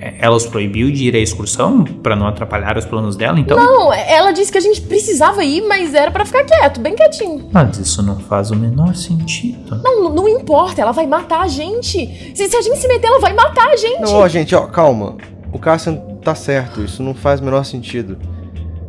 É, 0.00 0.16
Ela 0.20 0.36
os 0.36 0.46
proibiu 0.46 0.90
de 0.90 1.04
ir 1.08 1.14
à 1.16 1.18
excursão 1.18 1.82
para 1.84 2.14
não 2.14 2.26
atrapalhar 2.26 2.76
os 2.76 2.84
planos 2.84 3.16
dela, 3.16 3.38
então? 3.40 3.56
Não, 3.56 3.92
ela 3.92 4.32
disse 4.32 4.52
que 4.52 4.58
a 4.58 4.60
gente 4.60 4.80
precisava 4.82 5.42
ir, 5.44 5.62
mas 5.66 5.94
era 5.94 6.10
pra 6.10 6.24
ficar 6.26 6.44
quieto, 6.44 6.80
bem 6.80 6.94
quietinho. 6.94 7.48
Mas 7.52 7.78
isso 7.78 8.02
não 8.02 8.18
faz 8.18 8.50
o 8.50 8.56
menor 8.56 8.94
sentido. 8.94 9.80
Não, 9.82 10.08
não 10.12 10.28
importa, 10.28 10.82
ela 10.82 10.92
vai 10.92 11.06
matar 11.06 11.42
a 11.42 11.48
gente. 11.48 12.32
Se, 12.34 12.48
se 12.48 12.56
a 12.56 12.60
gente 12.62 12.78
se 12.78 12.88
meter, 12.88 13.06
ela 13.06 13.20
vai 13.20 13.32
matar 13.32 13.68
a 13.68 13.76
gente. 13.76 14.00
Não, 14.02 14.14
ó, 14.14 14.28
gente, 14.28 14.54
ó, 14.54 14.66
calma. 14.66 15.16
O 15.52 15.58
Cassian 15.58 15.96
tá 16.22 16.34
certo, 16.34 16.82
isso 16.82 17.02
não 17.02 17.14
faz 17.14 17.40
o 17.40 17.44
menor 17.44 17.64
sentido. 17.64 18.18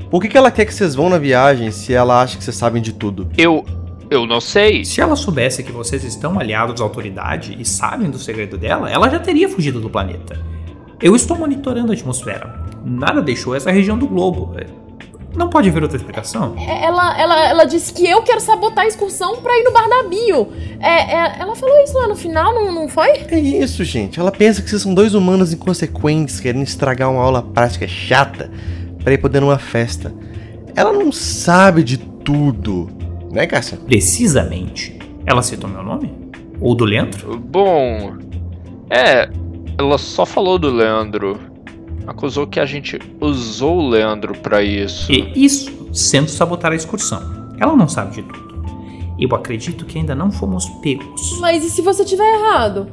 Por 0.09 0.21
que, 0.21 0.29
que 0.29 0.37
ela 0.37 0.49
quer 0.49 0.65
que 0.65 0.73
vocês 0.73 0.95
vão 0.95 1.09
na 1.09 1.17
viagem 1.17 1.69
se 1.71 1.93
ela 1.93 2.21
acha 2.21 2.37
que 2.37 2.43
vocês 2.43 2.55
sabem 2.55 2.81
de 2.81 2.93
tudo? 2.93 3.29
Eu. 3.37 3.65
Eu 4.09 4.25
não 4.25 4.39
sei. 4.39 4.85
Se 4.85 5.01
ela 5.01 5.17
soubesse 5.17 5.61
que 5.61 5.71
vocês 5.71 6.03
estão 6.05 6.39
aliados 6.39 6.79
à 6.79 6.83
autoridade 6.85 7.57
e 7.59 7.65
sabem 7.65 8.09
do 8.09 8.17
segredo 8.17 8.57
dela, 8.57 8.89
ela 8.89 9.09
já 9.09 9.19
teria 9.19 9.49
fugido 9.49 9.81
do 9.81 9.89
planeta. 9.89 10.39
Eu 11.01 11.13
estou 11.13 11.37
monitorando 11.37 11.91
a 11.91 11.93
atmosfera. 11.93 12.57
Nada 12.85 13.21
deixou 13.21 13.53
essa 13.53 13.69
região 13.69 13.97
do 13.97 14.07
globo. 14.07 14.55
Não 15.35 15.49
pode 15.49 15.69
haver 15.69 15.83
outra 15.83 15.97
explicação? 15.97 16.55
É, 16.57 16.85
Ela, 16.85 17.19
ela, 17.19 17.47
ela 17.49 17.65
disse 17.65 17.93
que 17.93 18.09
eu 18.09 18.23
quero 18.23 18.39
sabotar 18.39 18.85
a 18.85 18.87
excursão 18.87 19.35
pra 19.37 19.51
ir 19.59 19.63
no 19.65 19.71
bar 19.73 19.89
da 19.89 20.03
Bio. 20.09 20.47
É, 20.79 21.15
é, 21.15 21.39
ela 21.41 21.53
falou 21.55 21.77
isso 21.83 21.95
lá 21.97 22.07
no 22.07 22.15
final, 22.15 22.55
não, 22.55 22.73
não 22.73 22.87
foi? 22.87 23.09
É 23.29 23.37
isso, 23.37 23.83
gente. 23.83 24.19
Ela 24.19 24.31
pensa 24.31 24.61
que 24.61 24.69
vocês 24.69 24.81
são 24.81 24.93
dois 24.93 25.13
humanos 25.13 25.51
inconsequentes 25.51 26.39
querendo 26.39 26.63
estragar 26.63 27.11
uma 27.11 27.21
aula 27.21 27.43
prática 27.43 27.87
chata 27.87 28.49
pra 29.07 29.13
ir 29.13 29.19
poder 29.19 29.39
numa 29.39 29.57
festa. 29.57 30.13
Ela 30.75 30.91
não 30.91 31.13
sabe 31.13 31.81
de 31.81 31.97
tudo. 31.97 32.89
Né, 33.31 33.47
Cássia? 33.47 33.77
Precisamente. 33.77 34.99
Ela 35.25 35.41
citou 35.41 35.69
meu 35.69 35.81
nome? 35.81 36.11
Ou 36.59 36.75
do 36.75 36.83
Leandro? 36.83 37.39
Bom. 37.39 38.17
É. 38.89 39.29
Ela 39.77 39.97
só 39.97 40.25
falou 40.25 40.59
do 40.59 40.69
Leandro. 40.69 41.39
Acusou 42.05 42.45
que 42.47 42.59
a 42.59 42.65
gente 42.65 42.99
usou 43.21 43.77
o 43.77 43.89
Leandro 43.89 44.33
pra 44.39 44.61
isso. 44.61 45.09
E 45.09 45.31
isso 45.35 45.89
sendo 45.93 46.27
sabotar 46.27 46.73
a 46.73 46.75
excursão. 46.75 47.21
Ela 47.61 47.77
não 47.77 47.87
sabe 47.87 48.15
de 48.15 48.23
tudo. 48.23 48.46
Eu 49.19 49.35
acredito 49.35 49.85
que 49.85 49.97
ainda 49.97 50.13
não 50.13 50.31
fomos 50.31 50.65
pegos. 50.81 51.39
Mas 51.39 51.63
e 51.63 51.69
se 51.69 51.81
você 51.81 52.05
tiver 52.05 52.35
errado? 52.35 52.87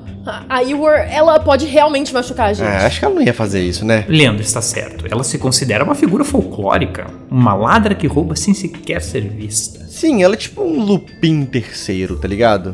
A, 0.49 0.63
Ewer, 0.65 1.07
ela 1.13 1.39
pode 1.39 1.67
realmente 1.67 2.15
machucar 2.15 2.49
a 2.49 2.53
gente. 2.55 2.67
É, 2.67 2.87
acho 2.87 2.99
que 2.99 3.05
ela 3.05 3.15
não 3.15 3.23
ia 3.23 3.35
fazer 3.35 3.63
isso, 3.63 3.85
né? 3.85 4.07
Leandro 4.09 4.43
está 4.43 4.63
certo. 4.63 5.07
Ela 5.11 5.23
se 5.23 5.39
considera 5.39 5.85
uma 5.85 5.95
figura 5.95 6.25
folclórica. 6.25 7.07
Uma 7.31 7.55
ladra 7.55 7.95
que 7.95 8.07
rouba 8.07 8.35
sem 8.35 8.55
sequer 8.55 9.03
ser 9.03 9.29
vista. 9.29 9.85
Sim, 9.87 10.23
ela 10.23 10.35
é 10.35 10.39
tipo 10.39 10.63
um 10.63 10.83
Lupin 10.83 11.45
terceiro, 11.45 12.17
tá 12.17 12.27
ligado? 12.27 12.73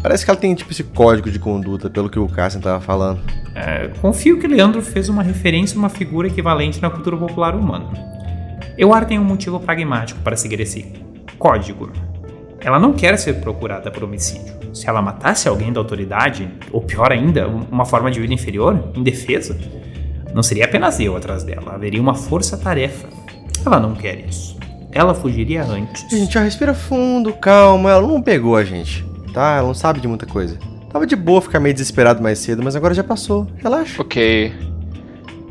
Parece 0.00 0.24
que 0.24 0.30
ela 0.30 0.38
tem 0.38 0.54
tipo 0.54 0.70
esse 0.70 0.84
código 0.84 1.30
de 1.30 1.40
conduta, 1.40 1.90
pelo 1.90 2.08
que 2.08 2.18
o 2.18 2.28
Cassian 2.28 2.60
tava 2.60 2.80
falando. 2.80 3.20
É, 3.54 3.88
confio 4.00 4.38
que 4.38 4.46
Leandro 4.46 4.80
fez 4.80 5.08
uma 5.08 5.22
referência 5.22 5.76
a 5.76 5.78
uma 5.78 5.88
figura 5.88 6.28
equivalente 6.28 6.80
na 6.80 6.88
cultura 6.88 7.16
popular 7.16 7.56
humana. 7.56 7.90
Euar 8.78 9.04
tem 9.04 9.18
um 9.18 9.24
motivo 9.24 9.58
pragmático 9.58 10.20
para 10.20 10.36
seguir 10.36 10.60
esse 10.60 10.92
código. 11.36 11.90
Ela 12.60 12.78
não 12.78 12.92
quer 12.92 13.16
ser 13.18 13.34
procurada 13.34 13.90
por 13.90 14.04
homicídio. 14.04 14.54
Se 14.74 14.88
ela 14.88 15.00
matasse 15.00 15.48
alguém 15.48 15.72
da 15.72 15.80
autoridade, 15.80 16.50
ou 16.72 16.82
pior 16.82 17.12
ainda, 17.12 17.46
uma 17.46 17.84
forma 17.84 18.10
de 18.10 18.20
vida 18.20 18.34
inferior, 18.34 18.90
indefesa, 18.94 19.56
não 20.34 20.42
seria 20.42 20.64
apenas 20.64 21.00
eu 21.00 21.16
atrás 21.16 21.42
dela, 21.42 21.74
haveria 21.74 22.00
uma 22.00 22.14
força-tarefa. 22.14 23.08
Ela 23.64 23.80
não 23.80 23.94
quer 23.94 24.18
isso. 24.20 24.56
Ela 24.92 25.14
fugiria 25.14 25.62
antes. 25.64 26.08
Gente, 26.10 26.36
ó, 26.38 26.40
respira 26.40 26.74
fundo, 26.74 27.32
calma. 27.34 27.90
Ela 27.90 28.06
não 28.06 28.22
pegou 28.22 28.56
a 28.56 28.64
gente, 28.64 29.04
tá? 29.32 29.56
Ela 29.56 29.66
não 29.66 29.74
sabe 29.74 30.00
de 30.00 30.08
muita 30.08 30.26
coisa. 30.26 30.58
Tava 30.90 31.06
de 31.06 31.14
boa 31.14 31.40
ficar 31.40 31.60
meio 31.60 31.74
desesperado 31.74 32.22
mais 32.22 32.38
cedo, 32.38 32.62
mas 32.62 32.74
agora 32.74 32.94
já 32.94 33.04
passou. 33.04 33.46
Relaxa. 33.56 34.00
Ok. 34.00 34.52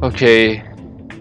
Ok. 0.02 0.62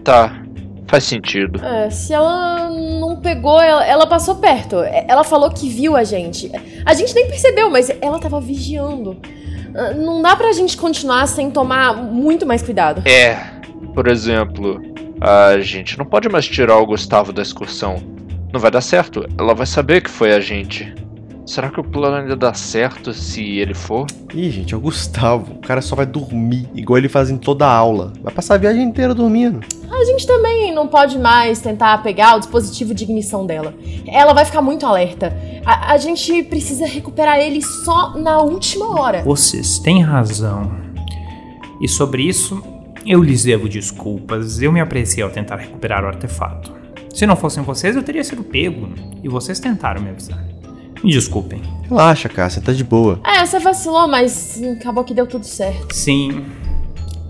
Tá. 0.03 0.41
Faz 0.87 1.03
sentido. 1.03 1.63
É, 1.63 1.89
se 1.89 2.13
ela 2.13 2.69
não 2.69 3.17
pegou, 3.17 3.61
ela, 3.61 3.85
ela 3.85 4.07
passou 4.07 4.35
perto. 4.35 4.77
É, 4.77 5.05
Ela 5.07 5.23
falou 5.23 5.49
que 5.51 5.67
viu 5.69 5.95
a 5.97 6.03
gente. 6.03 6.49
A 6.85 6.93
gente 6.93 7.13
nem 7.13 7.27
percebeu, 7.27 7.69
mas 7.69 7.91
ela 8.01 8.17
tava 8.19 8.39
vigiando. 8.39 9.17
Ah, 9.75 9.93
Não 9.93 10.21
dá 10.21 10.35
pra 10.35 10.51
gente 10.53 10.77
continuar 10.77 11.27
sem 11.27 11.51
tomar 11.51 11.93
muito 11.95 12.45
mais 12.45 12.61
cuidado. 12.61 13.01
É, 13.07 13.35
por 13.93 14.07
exemplo, 14.07 14.81
a 15.19 15.59
gente 15.59 15.97
não 15.97 16.05
pode 16.05 16.29
mais 16.29 16.47
tirar 16.47 16.77
o 16.77 16.85
Gustavo 16.85 17.33
da 17.33 17.41
excursão. 17.41 17.97
Não 18.53 18.59
vai 18.59 18.71
dar 18.71 18.81
certo. 18.81 19.25
Ela 19.37 19.53
vai 19.53 19.65
saber 19.65 20.01
que 20.01 20.09
foi 20.09 20.33
a 20.33 20.39
gente. 20.39 20.93
Será 21.47 21.69
que 21.69 21.79
o 21.79 21.83
plano 21.83 22.17
ainda 22.17 22.35
dá 22.35 22.53
certo 22.53 23.13
se 23.13 23.41
ele 23.41 23.73
for? 23.73 24.05
Ih, 24.35 24.51
gente, 24.51 24.73
é 24.73 24.77
o 24.77 24.81
Gustavo. 24.81 25.53
O 25.53 25.61
cara 25.61 25.81
só 25.81 25.95
vai 25.95 26.05
dormir, 26.05 26.69
igual 26.75 26.97
ele 26.97 27.07
faz 27.07 27.29
em 27.29 27.37
toda 27.37 27.65
a 27.65 27.71
aula. 27.71 28.11
Vai 28.21 28.33
passar 28.33 28.55
a 28.55 28.57
viagem 28.57 28.83
inteira 28.83 29.15
dormindo. 29.15 29.61
A 29.89 30.03
gente 30.03 30.27
também 30.27 30.75
não 30.75 30.89
pode 30.89 31.17
mais 31.17 31.61
tentar 31.61 32.03
pegar 32.03 32.35
o 32.35 32.39
dispositivo 32.39 32.93
de 32.93 33.05
ignição 33.05 33.45
dela. 33.45 33.73
Ela 34.05 34.33
vai 34.33 34.43
ficar 34.43 34.61
muito 34.61 34.85
alerta. 34.85 35.33
A, 35.65 35.93
a 35.93 35.97
gente 35.97 36.43
precisa 36.43 36.85
recuperar 36.85 37.39
ele 37.39 37.61
só 37.61 38.17
na 38.17 38.41
última 38.41 38.99
hora. 38.99 39.23
Vocês 39.23 39.79
têm 39.79 40.01
razão. 40.03 40.69
E 41.81 41.87
sobre 41.87 42.23
isso, 42.23 42.61
eu 43.05 43.23
lhes 43.23 43.43
devo 43.45 43.69
desculpas. 43.69 44.61
Eu 44.61 44.73
me 44.73 44.81
apressei 44.81 45.23
ao 45.23 45.29
tentar 45.29 45.55
recuperar 45.55 46.03
o 46.03 46.07
artefato. 46.07 46.75
Se 47.15 47.25
não 47.25 47.37
fossem 47.37 47.63
vocês, 47.63 47.95
eu 47.95 48.03
teria 48.03 48.23
sido 48.23 48.43
pego. 48.43 48.89
E 49.23 49.29
vocês 49.29 49.61
tentaram 49.61 50.01
me 50.01 50.09
avisar. 50.09 50.56
Me 51.03 51.11
desculpem. 51.11 51.61
Relaxa, 51.89 52.27
Cássia, 52.27 52.61
tá 52.61 52.73
de 52.73 52.83
boa. 52.83 53.19
É, 53.25 53.45
você 53.45 53.59
vacilou, 53.59 54.07
mas 54.07 54.61
acabou 54.79 55.03
que 55.03 55.13
deu 55.13 55.27
tudo 55.27 55.45
certo. 55.45 55.93
Sim. 55.93 56.45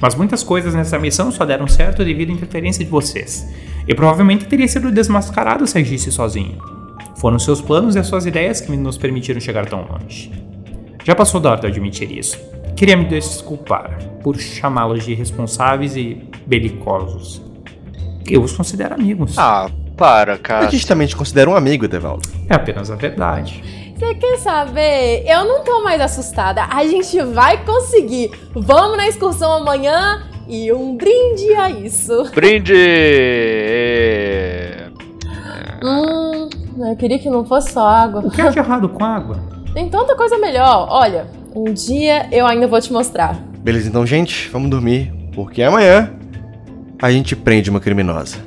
Mas 0.01 0.15
muitas 0.15 0.43
coisas 0.43 0.73
nessa 0.73 0.97
missão 0.99 1.31
só 1.31 1.45
deram 1.45 1.67
certo 1.67 2.03
devido 2.05 2.29
à 2.29 2.33
interferência 2.33 2.83
de 2.83 2.89
vocês. 2.89 3.47
Eu 3.87 3.95
provavelmente 3.95 4.45
teria 4.45 4.67
sido 4.67 4.91
desmascarado 4.91 5.65
se 5.65 5.77
agisse 5.77 6.11
sozinho. 6.11 6.57
Foram 7.17 7.39
seus 7.39 7.61
planos 7.61 7.95
e 7.95 7.99
as 7.99 8.07
suas 8.07 8.25
ideias 8.25 8.61
que 8.61 8.75
nos 8.75 8.97
permitiram 8.97 9.39
chegar 9.39 9.65
tão 9.65 9.87
longe. 9.87 10.31
Já 11.03 11.15
passou 11.15 11.39
da 11.39 11.51
hora 11.51 11.61
de 11.61 11.67
admitir 11.67 12.11
isso. 12.11 12.37
Queria 12.75 12.95
me 12.95 13.05
desculpar 13.05 13.97
por 14.21 14.37
chamá-los 14.37 15.03
de 15.03 15.13
irresponsáveis 15.13 15.95
e 15.95 16.21
belicosos. 16.45 17.41
Eu 18.29 18.43
os 18.43 18.53
considero 18.53 18.93
amigos. 18.93 19.37
Ah, 19.37 19.69
para, 19.97 20.35
A 20.35 20.37
cara. 20.37 20.69
gente 20.69 20.85
também 20.87 21.07
te 21.07 21.15
considera 21.15 21.49
um 21.49 21.55
amigo, 21.55 21.85
Etevaldo. 21.85 22.27
É 22.49 22.55
apenas 22.55 22.89
a 22.91 22.95
verdade. 22.95 23.63
Você 23.97 24.13
quer 24.15 24.37
saber? 24.37 25.23
Eu 25.25 25.43
não 25.45 25.63
tô 25.63 25.83
mais 25.83 25.99
assustada. 25.99 26.63
A 26.69 26.85
gente 26.85 27.19
vai 27.23 27.63
conseguir. 27.65 28.29
Vamos 28.53 28.95
na 28.95 29.07
excursão 29.07 29.51
amanhã 29.53 30.23
e 30.47 30.71
um 30.71 30.95
brinde 30.95 31.53
a 31.55 31.69
isso. 31.69 32.29
Brinde! 32.33 32.73
Hum, 35.79 36.49
eu 36.89 36.95
queria 36.95 37.19
que 37.19 37.29
não 37.29 37.45
fosse 37.45 37.71
só 37.71 37.87
água. 37.87 38.21
O 38.25 38.31
que 38.31 38.41
é 38.41 38.49
de 38.49 38.57
errado 38.57 38.89
com 38.89 39.05
água? 39.05 39.39
Tem 39.75 39.87
tanta 39.87 40.15
coisa 40.15 40.35
melhor. 40.39 40.87
Olha, 40.89 41.27
um 41.55 41.65
dia 41.71 42.27
eu 42.31 42.47
ainda 42.47 42.65
vou 42.67 42.81
te 42.81 42.91
mostrar. 42.91 43.35
Beleza, 43.59 43.87
então, 43.87 44.03
gente, 44.03 44.49
vamos 44.49 44.71
dormir, 44.71 45.13
porque 45.35 45.61
amanhã 45.61 46.11
a 46.99 47.11
gente 47.11 47.35
prende 47.35 47.69
uma 47.69 47.79
criminosa. 47.79 48.37